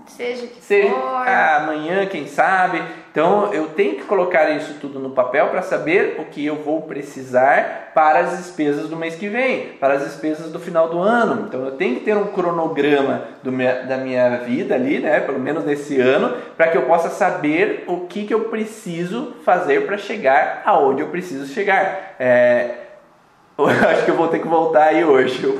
[0.10, 1.28] Seja que Seja, for.
[1.28, 2.82] Ah, amanhã, quem sabe.
[3.12, 6.84] Então eu tenho que colocar isso tudo no papel para saber o que eu vou
[6.84, 11.46] precisar para as despesas do mês que vem, para as despesas do final do ano.
[11.48, 15.20] Então eu tenho que ter um cronograma minha, da minha vida ali, né?
[15.22, 19.86] Pelo menos nesse ano, para que eu possa saber o que, que eu preciso fazer
[19.88, 22.16] para chegar aonde eu preciso chegar.
[22.20, 22.72] É,
[23.58, 25.44] eu acho que eu vou ter que voltar aí hoje.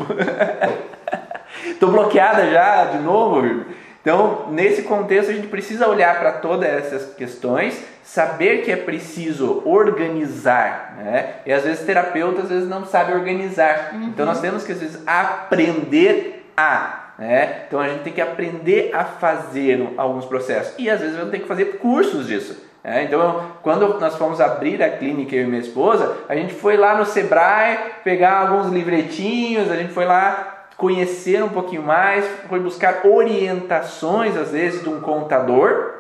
[1.66, 3.66] Estou bloqueada já de novo.
[4.02, 9.62] Então, nesse contexto, a gente precisa olhar para todas essas questões, saber que é preciso
[9.66, 11.36] organizar, né?
[11.46, 13.92] E às vezes terapeutas às vezes não sabe organizar.
[13.94, 14.04] Uhum.
[14.04, 17.64] Então, nós temos que às vezes aprender a, né?
[17.68, 21.40] Então, a gente tem que aprender a fazer alguns processos e às vezes vamos ter
[21.40, 22.70] que fazer cursos disso.
[22.82, 26.78] É, então, quando nós fomos abrir a clínica, eu e minha esposa, a gente foi
[26.78, 32.62] lá no Sebrae pegar alguns livretinhos, a gente foi lá conhecer um pouquinho mais, foi
[32.62, 35.96] buscar orientações, às vezes, de um contador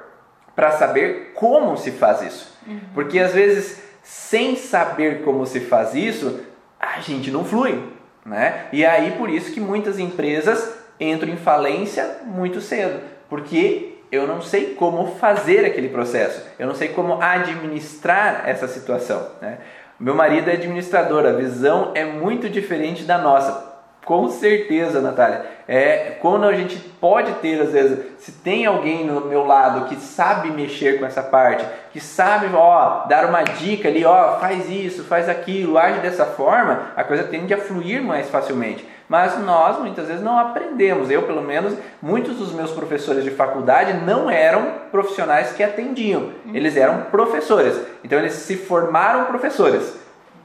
[0.55, 2.57] para saber como se faz isso.
[2.65, 2.79] Uhum.
[2.93, 6.39] Porque às vezes, sem saber como se faz isso,
[6.79, 7.77] a gente não flui.
[8.25, 8.67] Né?
[8.71, 14.41] E aí por isso que muitas empresas entram em falência muito cedo, porque eu não
[14.41, 19.27] sei como fazer aquele processo, eu não sei como administrar essa situação.
[19.41, 19.57] Né?
[19.99, 23.68] Meu marido é administrador, a visão é muito diferente da nossa.
[24.09, 25.45] Com certeza, Natália.
[25.67, 29.97] É quando a gente pode ter, às vezes, se tem alguém no meu lado que
[29.97, 35.03] sabe mexer com essa parte, que sabe, ó, dar uma dica ali, ó, faz isso,
[35.03, 38.83] faz aquilo, age dessa forma, a coisa tende a fluir mais facilmente.
[39.07, 41.11] Mas nós muitas vezes não aprendemos.
[41.11, 46.31] Eu, pelo menos, muitos dos meus professores de faculdade não eram profissionais que atendiam.
[46.51, 47.79] Eles eram professores.
[48.03, 49.95] Então eles se formaram professores.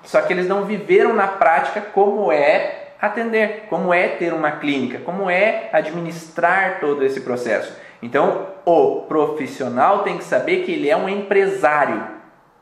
[0.03, 4.99] Só que eles não viveram na prática como é atender, como é ter uma clínica,
[4.99, 7.77] como é administrar todo esse processo.
[8.03, 12.03] Então, o profissional tem que saber que ele é um empresário,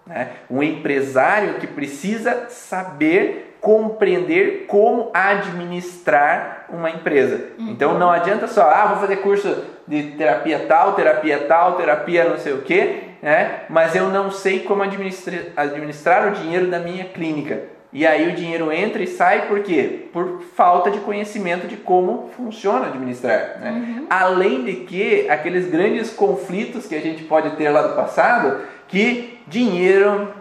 [0.07, 0.31] né?
[0.51, 7.53] um empresário que precisa saber compreender como administrar uma empresa.
[7.57, 7.69] Uhum.
[7.69, 12.39] Então não adianta só, ah, vou fazer curso de terapia tal, terapia tal, terapia não
[12.39, 13.61] sei o que, né?
[13.69, 17.63] mas eu não sei como administrar, administrar o dinheiro da minha clínica.
[17.93, 20.09] E aí o dinheiro entra e sai por quê?
[20.13, 23.59] Por falta de conhecimento de como funciona administrar.
[23.61, 23.71] Né?
[23.71, 24.07] Uhum.
[24.09, 29.39] Além de que aqueles grandes conflitos que a gente pode ter lá do passado, que
[29.47, 30.33] dinheiro.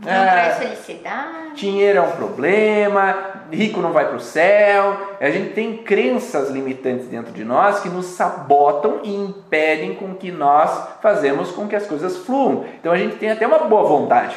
[0.00, 1.54] Não ah, traz felicidade.
[1.56, 3.16] Dinheiro é um problema,
[3.50, 5.16] rico não vai para o céu.
[5.20, 10.30] A gente tem crenças limitantes dentro de nós que nos sabotam e impedem com que
[10.30, 12.64] nós fazemos com que as coisas fluam.
[12.78, 14.36] Então a gente tem até uma boa vontade.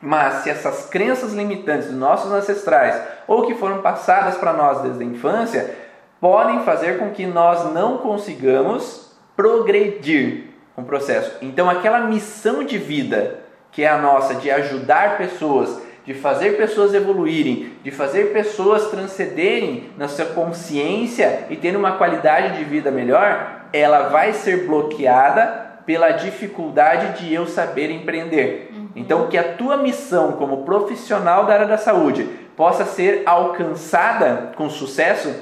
[0.00, 5.02] Mas se essas crenças limitantes dos nossos ancestrais ou que foram passadas para nós desde
[5.02, 5.74] a infância
[6.20, 10.44] podem fazer com que nós não consigamos progredir
[10.76, 11.36] um processo.
[11.42, 13.40] Então, aquela missão de vida
[13.72, 19.90] que é a nossa de ajudar pessoas, de fazer pessoas evoluírem, de fazer pessoas transcenderem
[19.96, 26.10] na sua consciência e terem uma qualidade de vida melhor, ela vai ser bloqueada pela
[26.10, 28.70] dificuldade de eu saber empreender.
[28.94, 32.24] Então, que a tua missão como profissional da área da saúde
[32.54, 35.34] possa ser alcançada com sucesso,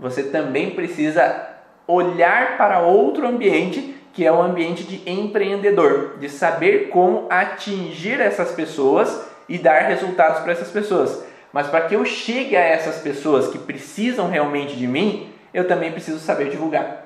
[0.00, 1.50] você também precisa
[1.86, 8.52] olhar para outro ambiente que é o ambiente de empreendedor, de saber como atingir essas
[8.52, 11.22] pessoas e dar resultados para essas pessoas.
[11.52, 15.92] Mas para que eu chegue a essas pessoas que precisam realmente de mim, eu também
[15.92, 17.03] preciso saber divulgar.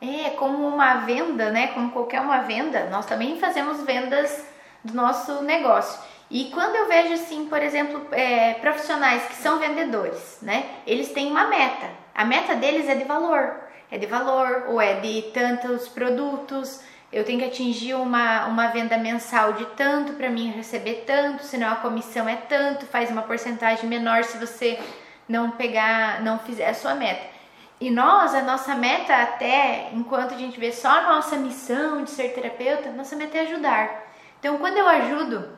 [0.00, 1.68] É como uma venda, né?
[1.68, 4.46] Como qualquer uma venda, nós também fazemos vendas
[4.84, 6.00] do nosso negócio.
[6.30, 10.64] E quando eu vejo assim, por exemplo, é, profissionais que são vendedores, né?
[10.86, 11.88] Eles têm uma meta.
[12.14, 13.60] A meta deles é de valor.
[13.90, 16.80] É de valor ou é de tantos produtos.
[17.10, 21.72] Eu tenho que atingir uma, uma venda mensal de tanto para mim receber tanto, senão
[21.72, 24.78] a comissão é tanto, faz uma porcentagem menor se você
[25.26, 27.37] não pegar, não fizer a sua meta.
[27.80, 32.10] E nós, a nossa meta até, enquanto a gente vê só a nossa missão de
[32.10, 34.08] ser terapeuta, nossa meta é ajudar.
[34.40, 35.48] Então, quando eu ajudo,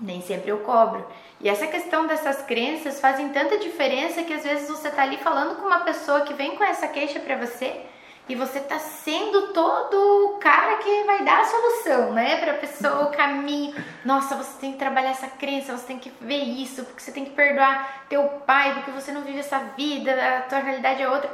[0.00, 1.04] nem sempre eu cobro.
[1.40, 5.56] E essa questão dessas crenças fazem tanta diferença que às vezes você tá ali falando
[5.56, 7.84] com uma pessoa que vem com essa queixa para você
[8.28, 13.04] e você tá sendo todo o cara que vai dar a solução, né, para pessoa
[13.04, 13.74] o caminho.
[14.04, 17.24] Nossa, você tem que trabalhar essa crença, você tem que ver isso, porque você tem
[17.24, 21.30] que perdoar teu pai, porque você não vive essa vida, a tua realidade é outra.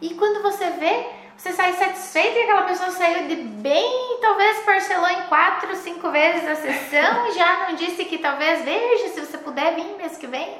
[0.00, 5.08] E quando você vê, você sai satisfeito e aquela pessoa saiu de bem, talvez parcelou
[5.08, 9.74] em quatro, cinco vezes a sessão já não disse que talvez veja se você puder
[9.74, 10.58] vir mês que vem.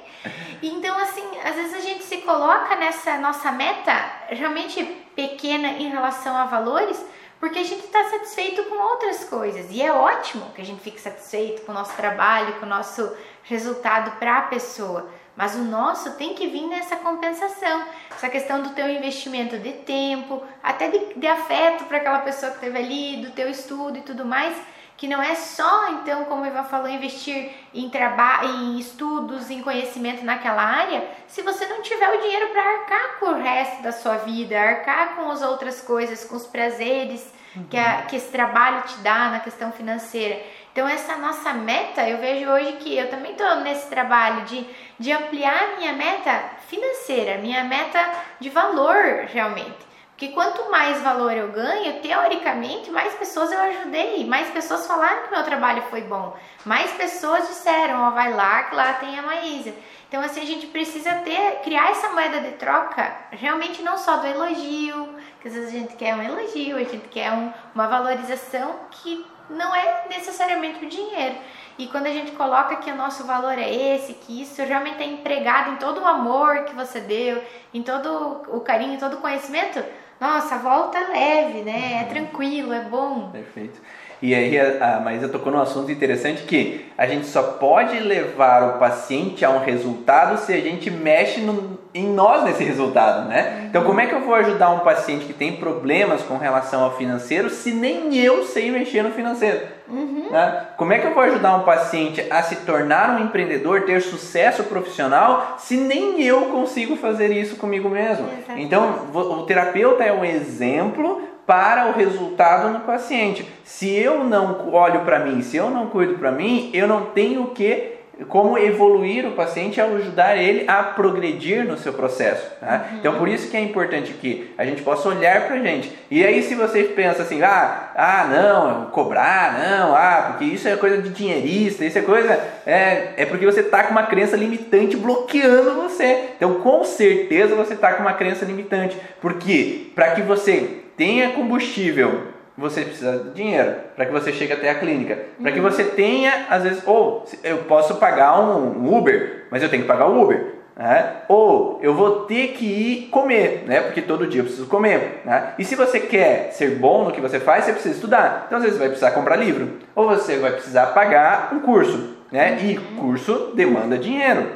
[0.62, 3.92] Então, assim, às vezes a gente se coloca nessa nossa meta
[4.28, 4.84] realmente
[5.14, 7.02] pequena em relação a valores,
[7.38, 9.70] porque a gente está satisfeito com outras coisas.
[9.70, 13.10] E é ótimo que a gente fique satisfeito com o nosso trabalho, com o nosso
[13.44, 15.08] resultado para a pessoa.
[15.34, 20.42] Mas o nosso tem que vir nessa compensação, essa questão do teu investimento de tempo,
[20.62, 24.26] até de, de afeto para aquela pessoa que esteve ali, do teu estudo e tudo
[24.26, 24.54] mais,
[25.00, 29.62] que não é só, então, como o Ivan falou, investir em trabalho, em estudos, em
[29.62, 33.92] conhecimento naquela área, se você não tiver o dinheiro para arcar com o resto da
[33.92, 37.64] sua vida, arcar com as outras coisas, com os prazeres uhum.
[37.70, 40.38] que, a, que esse trabalho te dá na questão financeira.
[40.70, 44.66] Então, essa nossa meta, eu vejo hoje que eu também estou nesse trabalho de,
[44.98, 48.06] de ampliar minha meta financeira, minha meta
[48.38, 49.89] de valor realmente.
[50.20, 55.30] Porque quanto mais valor eu ganho, teoricamente, mais pessoas eu ajudei, mais pessoas falaram que
[55.30, 59.22] meu trabalho foi bom, mais pessoas disseram, ó, oh, vai lá que lá tem a
[59.22, 59.72] Maísa.
[60.06, 64.26] Então, assim, a gente precisa ter, criar essa moeda de troca, realmente não só do
[64.26, 65.08] elogio,
[65.40, 69.24] que às vezes a gente quer um elogio, a gente quer um, uma valorização que
[69.48, 71.36] não é necessariamente o dinheiro.
[71.78, 75.06] E quando a gente coloca que o nosso valor é esse, que isso realmente é
[75.06, 77.42] empregado em todo o amor que você deu,
[77.72, 79.82] em todo o carinho, em todo o conhecimento,
[80.20, 82.02] nossa, volta leve, né?
[82.02, 83.30] É tranquilo, é bom.
[83.30, 83.80] Perfeito.
[84.22, 88.76] E aí a, a Maísa tocou num assunto interessante que a gente só pode levar
[88.76, 93.66] o paciente a um resultado se a gente mexe no, em nós nesse resultado, né?
[93.68, 96.96] Então como é que eu vou ajudar um paciente que tem problemas com relação ao
[96.96, 99.60] financeiro se nem eu sei mexer no financeiro?
[99.88, 100.28] Uhum.
[100.30, 100.66] Né?
[100.76, 104.64] Como é que eu vou ajudar um paciente a se tornar um empreendedor, ter sucesso
[104.64, 108.28] profissional, se nem eu consigo fazer isso comigo mesmo?
[108.56, 113.44] Então o terapeuta é um exemplo para o resultado no paciente.
[113.64, 117.48] Se eu não olho para mim, se eu não cuido para mim, eu não tenho
[117.48, 117.98] que
[118.28, 122.46] como evoluir o paciente ao ajudar ele a progredir no seu processo.
[122.60, 122.86] Tá?
[122.92, 122.98] Uhum.
[122.98, 125.90] Então, por isso que é importante que a gente possa olhar para a gente.
[126.10, 130.76] E aí, se você pensa assim, ah, ah, não, cobrar, não, ah, porque isso é
[130.76, 134.96] coisa de dinheirista, isso é coisa, é, é porque você está com uma crença limitante
[134.96, 136.28] bloqueando você.
[136.36, 142.24] Então, com certeza você está com uma crença limitante, porque para que você tenha combustível,
[142.58, 145.18] você precisa de dinheiro para que você chegue até a clínica.
[145.40, 145.64] Para que uhum.
[145.64, 150.08] você tenha, às vezes, ou eu posso pagar um Uber, mas eu tenho que pagar
[150.08, 150.56] o Uber.
[150.76, 151.22] Né?
[151.26, 153.80] Ou eu vou ter que ir comer, né?
[153.80, 155.22] porque todo dia eu preciso comer.
[155.24, 155.54] Né?
[155.58, 158.44] E se você quer ser bom no que você faz, você precisa estudar.
[158.46, 159.78] Então, às vezes, você vai precisar comprar livro.
[159.96, 162.14] Ou você vai precisar pagar um curso.
[162.30, 162.58] Né?
[162.62, 162.96] E uhum.
[162.96, 164.48] curso demanda dinheiro.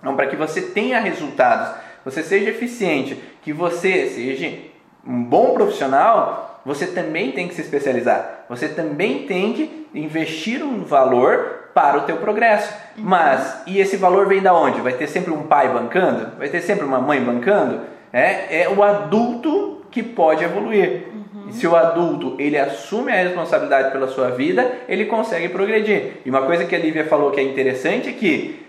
[0.00, 1.74] Então, para que você tenha resultados,
[2.04, 4.70] você seja eficiente, que você seja
[5.06, 8.44] um bom profissional, você também tem que se especializar.
[8.48, 12.72] Você também tem que investir um valor para o teu progresso.
[12.96, 13.04] Uhum.
[13.04, 14.80] Mas, e esse valor vem da onde?
[14.80, 16.36] Vai ter sempre um pai bancando?
[16.38, 17.80] Vai ter sempre uma mãe bancando?
[18.12, 21.08] É, é o adulto que pode evoluir.
[21.12, 21.48] Uhum.
[21.48, 26.20] E se o adulto ele assume a responsabilidade pela sua vida, ele consegue progredir.
[26.24, 28.62] E uma coisa que a Lívia falou que é interessante é que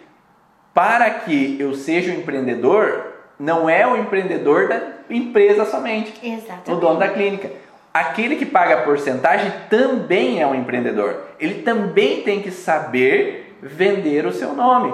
[0.73, 6.71] para que eu seja um empreendedor, não é o empreendedor da empresa somente, Exatamente.
[6.71, 7.51] o dono da clínica.
[7.93, 11.21] Aquele que paga a porcentagem também é um empreendedor.
[11.39, 14.93] Ele também tem que saber vender o seu nome.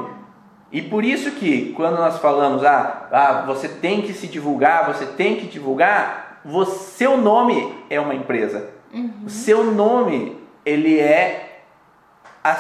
[0.72, 5.06] E por isso que quando nós falamos, ah, ah você tem que se divulgar, você
[5.06, 8.70] tem que divulgar, o seu nome é uma empresa.
[8.94, 9.12] Uhum.
[9.26, 11.62] O seu nome, ele é
[12.44, 12.58] a,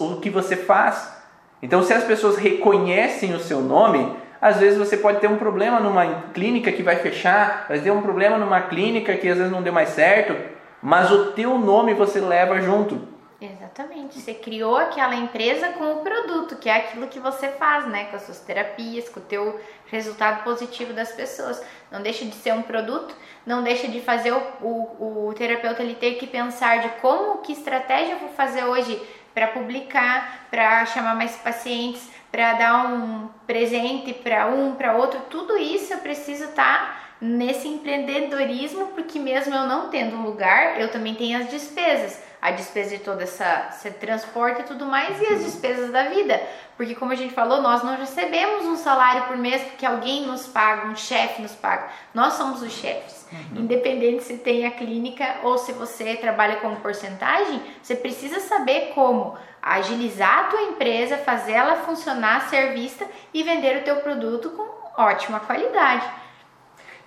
[0.00, 1.16] o que você faz.
[1.62, 5.80] Então, se as pessoas reconhecem o seu nome, às vezes você pode ter um problema
[5.80, 9.62] numa clínica que vai fechar, vai ter um problema numa clínica que às vezes não
[9.62, 10.36] deu mais certo,
[10.82, 13.18] mas o teu nome você leva junto.
[13.40, 14.18] Exatamente.
[14.18, 18.06] Você criou aquela empresa com o produto, que é aquilo que você faz, né?
[18.06, 21.62] Com as suas terapias, com o teu resultado positivo das pessoas.
[21.90, 23.14] Não deixa de ser um produto,
[23.46, 27.52] não deixa de fazer o, o, o terapeuta ele ter que pensar de como, que
[27.52, 29.00] estratégia eu vou fazer hoje
[29.32, 35.56] para publicar, para chamar mais pacientes, para dar um presente para um, para outro, tudo
[35.56, 40.90] isso eu preciso estar tá nesse empreendedorismo, porque mesmo eu não tendo um lugar, eu
[40.90, 42.20] também tenho as despesas.
[42.40, 46.40] A despesa de todo essa, esse transporte e tudo mais, e as despesas da vida.
[46.76, 50.46] Porque, como a gente falou, nós não recebemos um salário por mês porque alguém nos
[50.46, 51.88] paga, um chefe nos paga.
[52.14, 53.26] Nós somos os chefes.
[53.32, 53.62] Uhum.
[53.62, 59.36] Independente se tem a clínica ou se você trabalha com porcentagem, você precisa saber como
[59.76, 65.02] agilizar a tua empresa, fazer ela funcionar, ser vista e vender o teu produto com
[65.02, 66.04] ótima qualidade.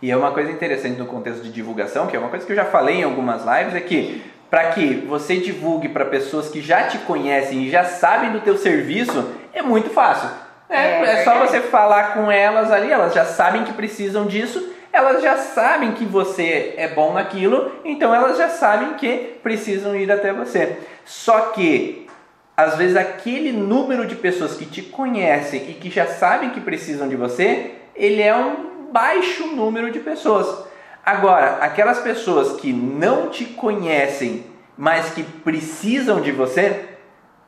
[0.02, 2.56] E é uma coisa interessante no contexto de divulgação, que é uma coisa que eu
[2.56, 6.84] já falei em algumas lives, é que para que você divulgue para pessoas que já
[6.84, 10.30] te conhecem e já sabem do teu serviço, é muito fácil.
[10.70, 14.74] É, é, é só você falar com elas ali, elas já sabem que precisam disso,
[14.92, 20.12] elas já sabem que você é bom naquilo, então elas já sabem que precisam ir
[20.12, 20.80] até você.
[21.06, 22.08] Só que
[22.56, 27.08] às vezes aquele número de pessoas que te conhecem e que já sabem que precisam
[27.08, 30.66] de você, ele é um baixo número de pessoas.
[31.06, 34.46] Agora, aquelas pessoas que não te conhecem,
[34.78, 36.86] mas que precisam de você,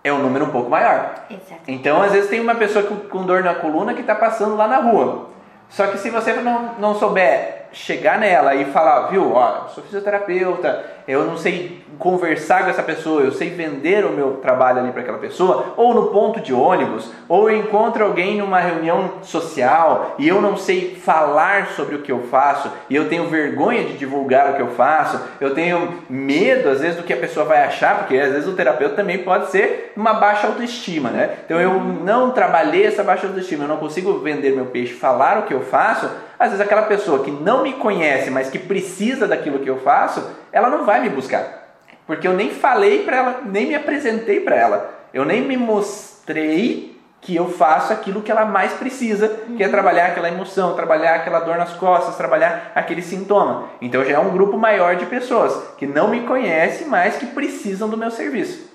[0.04, 1.26] é um número um pouco maior.
[1.30, 1.62] Exato.
[1.68, 4.78] Então, às vezes tem uma pessoa com dor na coluna que está passando lá na
[4.78, 5.30] rua.
[5.70, 10.84] Só que se você não, não souber chegar nela e falar, viu, ó, sou fisioterapeuta,
[11.08, 15.02] eu não sei conversar com essa pessoa, eu sei vender o meu trabalho ali para
[15.02, 20.28] aquela pessoa, ou no ponto de ônibus, ou eu encontro alguém numa reunião social e
[20.28, 24.52] eu não sei falar sobre o que eu faço, e eu tenho vergonha de divulgar
[24.52, 28.00] o que eu faço, eu tenho medo às vezes do que a pessoa vai achar,
[28.00, 31.38] porque às vezes o terapeuta também pode ser uma baixa autoestima, né?
[31.46, 35.44] Então eu não trabalhei essa baixa autoestima, eu não consigo vender meu peixe, falar o
[35.44, 36.10] que eu faço,
[36.44, 40.30] às vezes aquela pessoa que não me conhece, mas que precisa daquilo que eu faço,
[40.52, 41.78] ela não vai me buscar.
[42.06, 44.94] Porque eu nem falei para ela, nem me apresentei para ela.
[45.14, 50.08] Eu nem me mostrei que eu faço aquilo que ela mais precisa, que é trabalhar
[50.08, 53.70] aquela emoção, trabalhar aquela dor nas costas, trabalhar aquele sintoma.
[53.82, 57.88] Então já é um grupo maior de pessoas que não me conhecem, mas que precisam
[57.88, 58.70] do meu serviço.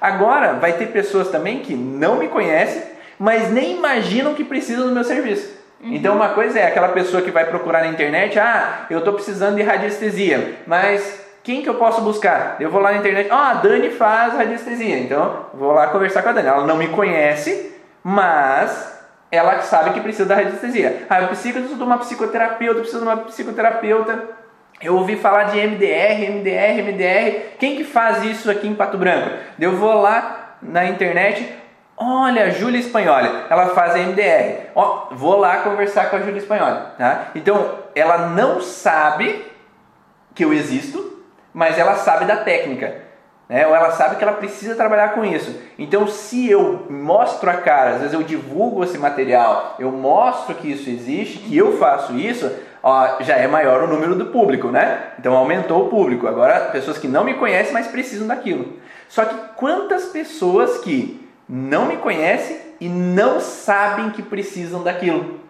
[0.00, 2.82] Agora vai ter pessoas também que não me conhecem,
[3.16, 5.61] mas nem imaginam que precisam do meu serviço.
[5.82, 5.94] Uhum.
[5.94, 9.56] Então uma coisa é aquela pessoa que vai procurar na internet, ah, eu estou precisando
[9.56, 12.56] de radiestesia, mas quem que eu posso buscar?
[12.60, 16.28] Eu vou lá na internet, ah, a Dani faz radiestesia, então vou lá conversar com
[16.28, 16.48] a Dani.
[16.48, 18.92] Ela não me conhece, mas
[19.30, 21.06] ela sabe que precisa da radiestesia.
[21.10, 24.22] Ah, eu preciso de uma psicoterapeuta, eu preciso de uma psicoterapeuta.
[24.80, 27.56] Eu ouvi falar de MDR, MDR, MDR.
[27.58, 29.30] Quem que faz isso aqui em Pato Branco?
[29.58, 31.48] Eu vou lá na internet,
[32.02, 34.70] olha, Júlia Espanhola, ela faz MDR.
[34.74, 37.28] Ó, vou lá conversar com a Júlia Espanhola, tá?
[37.34, 39.44] Então, ela não sabe
[40.34, 41.22] que eu existo,
[41.52, 43.12] mas ela sabe da técnica
[43.52, 43.66] né?
[43.66, 45.54] ou ela sabe que ela precisa trabalhar com isso.
[45.78, 50.72] Então, se eu mostro a cara, às vezes eu divulgo esse material, eu mostro que
[50.72, 52.50] isso existe, que eu faço isso,
[52.82, 55.12] ó, já é maior o número do público, né?
[55.18, 56.26] Então aumentou o público.
[56.26, 58.78] Agora, pessoas que não me conhecem, mas precisam daquilo.
[59.06, 61.21] Só que quantas pessoas que
[61.54, 65.40] não me conhecem e não sabem que precisam daquilo?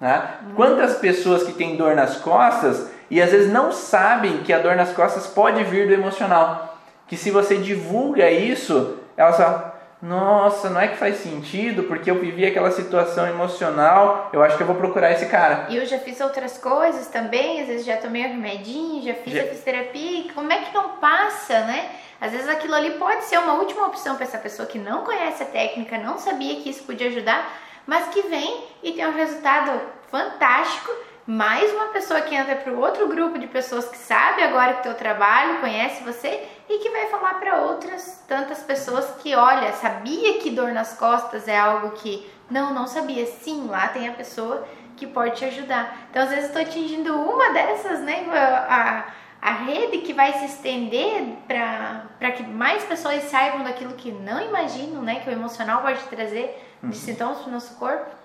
[0.00, 0.28] Né?
[0.54, 4.74] Quantas pessoas que têm dor nas costas e às vezes não sabem que a dor
[4.76, 6.74] nas costas pode vir do emocional?
[7.06, 12.16] que se você divulga isso, elas falam, nossa, não é que faz sentido, porque eu
[12.16, 15.66] vivi aquela situação emocional, eu acho que eu vou procurar esse cara.
[15.70, 19.32] E eu já fiz outras coisas também, às vezes já tomei um remedinho, já fiz
[19.32, 19.42] já...
[19.42, 21.88] a fisioterapia, como é que não passa, né?
[22.20, 25.42] Às vezes aquilo ali pode ser uma última opção para essa pessoa que não conhece
[25.42, 27.50] a técnica, não sabia que isso podia ajudar,
[27.86, 30.90] mas que vem e tem um resultado fantástico
[31.26, 34.82] mais uma pessoa que entra para o outro grupo de pessoas que sabe agora que
[34.82, 40.38] teu trabalho, conhece você e que vai falar para outras tantas pessoas que, olha, sabia
[40.38, 43.24] que dor nas costas é algo que não, não sabia.
[43.24, 45.96] Sim, lá tem a pessoa que pode te ajudar.
[46.10, 49.04] Então, às vezes estou atingindo uma dessas, né, a, a
[49.52, 55.20] rede que vai se estender para que mais pessoas saibam daquilo que não imaginam, né,
[55.22, 56.92] que o emocional pode trazer de uhum.
[56.92, 58.24] sintomas para o nosso corpo.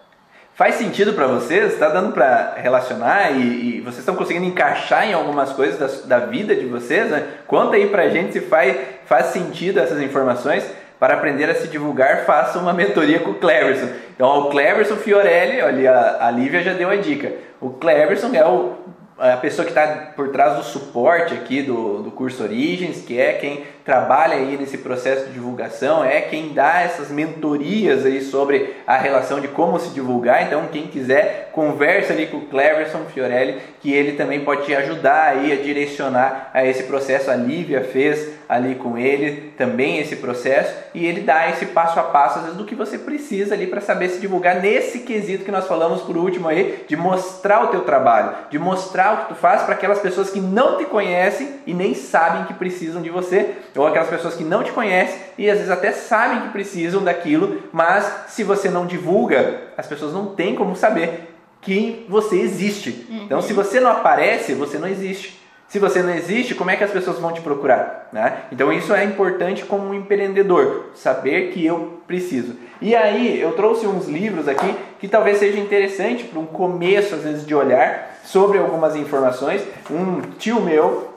[0.53, 1.73] Faz sentido para vocês?
[1.73, 6.25] Está dando para relacionar e, e, vocês estão conseguindo encaixar em algumas coisas da, da
[6.25, 7.09] vida de vocês?
[7.09, 7.25] Né?
[7.47, 10.69] Conta aí para gente se faz, faz sentido essas informações.
[10.99, 13.87] Para aprender a se divulgar, faça uma mentoria com o Cleverson.
[14.13, 17.31] Então, o Cleverson Fiorelli, olha, a, a Lívia já deu a dica.
[17.61, 18.75] O Cleverson é o
[19.19, 23.33] a pessoa que está por trás do suporte aqui do, do curso Origens, que é
[23.33, 28.97] quem trabalha aí nesse processo de divulgação, é quem dá essas mentorias aí sobre a
[28.97, 30.43] relação de como se divulgar.
[30.43, 35.29] Então, quem quiser, conversa ali com o Cleverson Fiorelli, que ele também pode te ajudar
[35.29, 37.29] aí a direcionar a esse processo.
[37.29, 42.03] A Lívia fez ali com ele também esse processo e ele dá esse passo a
[42.03, 45.51] passo às vezes do que você precisa ali para saber se divulgar nesse quesito que
[45.51, 49.35] nós falamos por último aí, de mostrar o teu trabalho, de mostrar o que tu
[49.35, 53.51] faz para aquelas pessoas que não te conhecem e nem sabem que precisam de você
[53.75, 57.61] ou aquelas pessoas que não te conhecem e às vezes até sabem que precisam daquilo,
[57.71, 61.29] mas se você não divulga, as pessoas não têm como saber
[61.61, 63.05] que você existe.
[63.09, 63.23] Uhum.
[63.25, 65.38] Então, se você não aparece, você não existe.
[65.69, 68.09] Se você não existe, como é que as pessoas vão te procurar?
[68.11, 68.39] Né?
[68.51, 72.55] Então, isso é importante como um empreendedor, saber que eu preciso.
[72.81, 77.21] E aí, eu trouxe uns livros aqui que talvez seja interessante para um começo, às
[77.21, 79.61] vezes, de olhar sobre algumas informações.
[79.91, 81.13] Um tio meu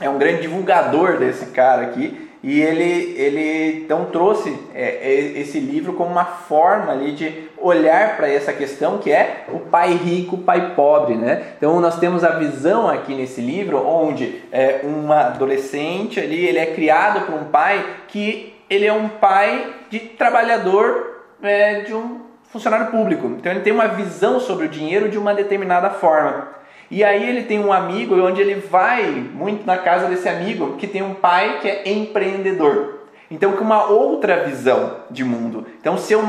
[0.00, 5.58] é um grande divulgador desse cara aqui, e ele, ele então trouxe é, é, esse
[5.58, 10.36] livro como uma forma ali de olhar para essa questão que é o pai rico,
[10.36, 11.54] o pai pobre, né?
[11.56, 16.66] Então nós temos a visão aqui nesse livro onde é, uma adolescente ali ele é
[16.66, 22.86] criado por um pai que ele é um pai de trabalhador é, de um funcionário
[22.86, 23.26] público.
[23.26, 26.48] Então ele tem uma visão sobre o dinheiro de uma determinada forma.
[26.90, 30.86] E aí ele tem um amigo onde ele vai muito na casa desse amigo que
[30.86, 33.00] tem um pai que é empreendedor.
[33.30, 35.66] Então com uma outra visão de mundo.
[35.80, 36.22] Então se eu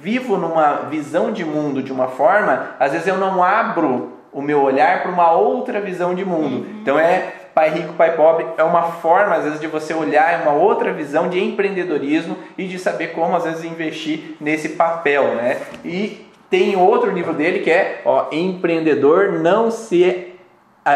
[0.00, 4.62] vivo numa visão de mundo de uma forma, às vezes eu não abro o meu
[4.62, 6.56] olhar para uma outra visão de mundo.
[6.56, 6.80] Uhum.
[6.80, 10.52] Então é pai rico, pai pobre, é uma forma às vezes de você olhar uma
[10.52, 15.60] outra visão de empreendedorismo e de saber como às vezes investir nesse papel, né?
[15.84, 20.28] E tem outro livro dele que é ó, Empreendedor não se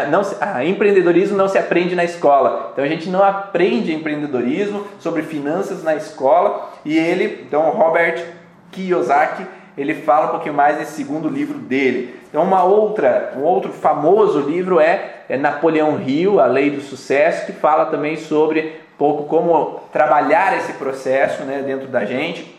[0.09, 2.71] não ah, empreendedorismo não se aprende na escola.
[2.71, 6.71] Então a gente não aprende empreendedorismo sobre finanças na escola.
[6.83, 8.25] E ele, então Robert
[8.71, 9.45] Kiyosaki,
[9.77, 12.15] ele fala um pouquinho mais nesse segundo livro dele.
[12.29, 17.45] Então uma outra, um outro famoso livro é, é Napoleão Hill, A Lei do Sucesso,
[17.45, 22.52] que fala também sobre um pouco como trabalhar esse processo né, dentro da gente.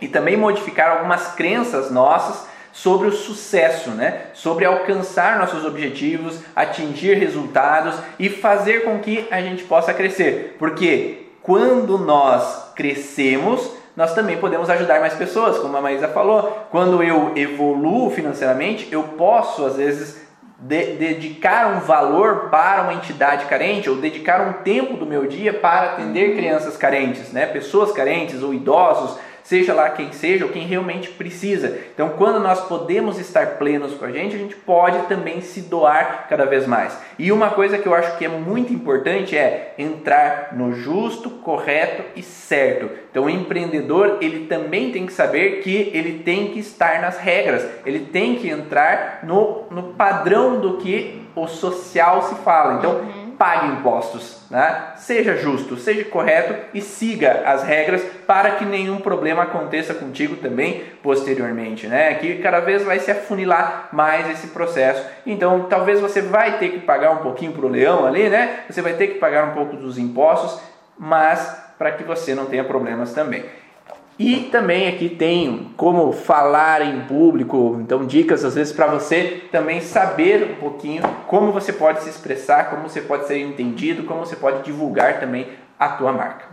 [0.00, 4.26] E também modificar algumas crenças nossas sobre o sucesso, né?
[4.32, 10.56] Sobre alcançar nossos objetivos, atingir resultados e fazer com que a gente possa crescer.
[10.58, 16.66] Porque quando nós crescemos, nós também podemos ajudar mais pessoas, como a Maísa falou.
[16.70, 20.20] Quando eu evoluo financeiramente, eu posso às vezes
[20.58, 25.52] de, dedicar um valor para uma entidade carente ou dedicar um tempo do meu dia
[25.52, 27.46] para atender crianças carentes, né?
[27.46, 31.78] Pessoas carentes ou idosos seja lá quem seja ou quem realmente precisa.
[31.94, 36.26] Então, quando nós podemos estar plenos com a gente, a gente pode também se doar
[36.28, 36.96] cada vez mais.
[37.18, 42.02] E uma coisa que eu acho que é muito importante é entrar no justo, correto
[42.16, 42.90] e certo.
[43.10, 47.66] Então, o empreendedor, ele também tem que saber que ele tem que estar nas regras,
[47.84, 52.74] ele tem que entrar no, no padrão do que o social se fala.
[52.74, 54.92] Então, uhum pague impostos, né?
[54.96, 60.84] seja justo, seja correto e siga as regras para que nenhum problema aconteça contigo também
[61.02, 62.12] posteriormente, né?
[62.16, 65.02] Que cada vez vai se afunilar mais esse processo.
[65.24, 68.64] Então, talvez você vai ter que pagar um pouquinho para o leão ali, né?
[68.68, 70.60] Você vai ter que pagar um pouco dos impostos,
[70.98, 73.42] mas para que você não tenha problemas também.
[74.22, 79.80] E também aqui tem como falar em público, então dicas às vezes para você também
[79.80, 84.36] saber um pouquinho como você pode se expressar, como você pode ser entendido, como você
[84.36, 85.46] pode divulgar também
[85.78, 86.44] a tua marca.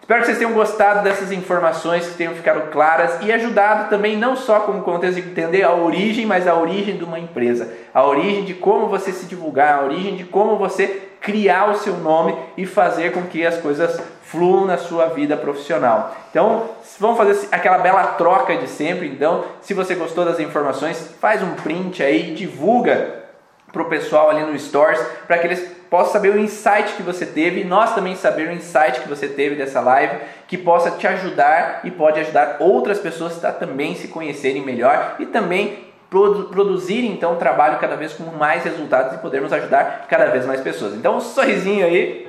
[0.00, 4.36] Espero que vocês tenham gostado dessas informações, que tenham ficado claras e ajudado também não
[4.36, 8.44] só como contexto de entender a origem, mas a origem de uma empresa, a origem
[8.44, 12.64] de como você se divulgar, a origem de como você criar o seu nome e
[12.64, 16.14] fazer com que as coisas fluam na sua vida profissional.
[16.30, 19.06] Então, vamos fazer aquela bela troca de sempre.
[19.06, 23.24] Então, se você gostou das informações, faz um print aí, divulga
[23.72, 27.24] para o pessoal ali no Stores, para que eles possam saber o insight que você
[27.24, 30.16] teve e nós também saber o insight que você teve dessa live,
[30.48, 35.26] que possa te ajudar e pode ajudar outras pessoas a também se conhecerem melhor e
[35.26, 40.46] também produzir então um trabalho cada vez com mais resultados e podermos ajudar cada vez
[40.46, 40.94] mais pessoas.
[40.94, 42.25] Então, um sorrisinho aí.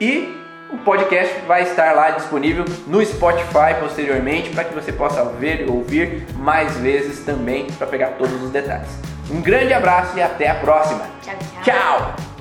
[0.00, 0.36] E
[0.70, 5.70] o podcast vai estar lá disponível no Spotify posteriormente para que você possa ver e
[5.70, 8.88] ouvir mais vezes também para pegar todos os detalhes.
[9.30, 11.06] Um grande abraço e até a próxima.
[11.22, 11.34] tchau.
[11.38, 11.62] tchau.
[11.62, 12.33] tchau.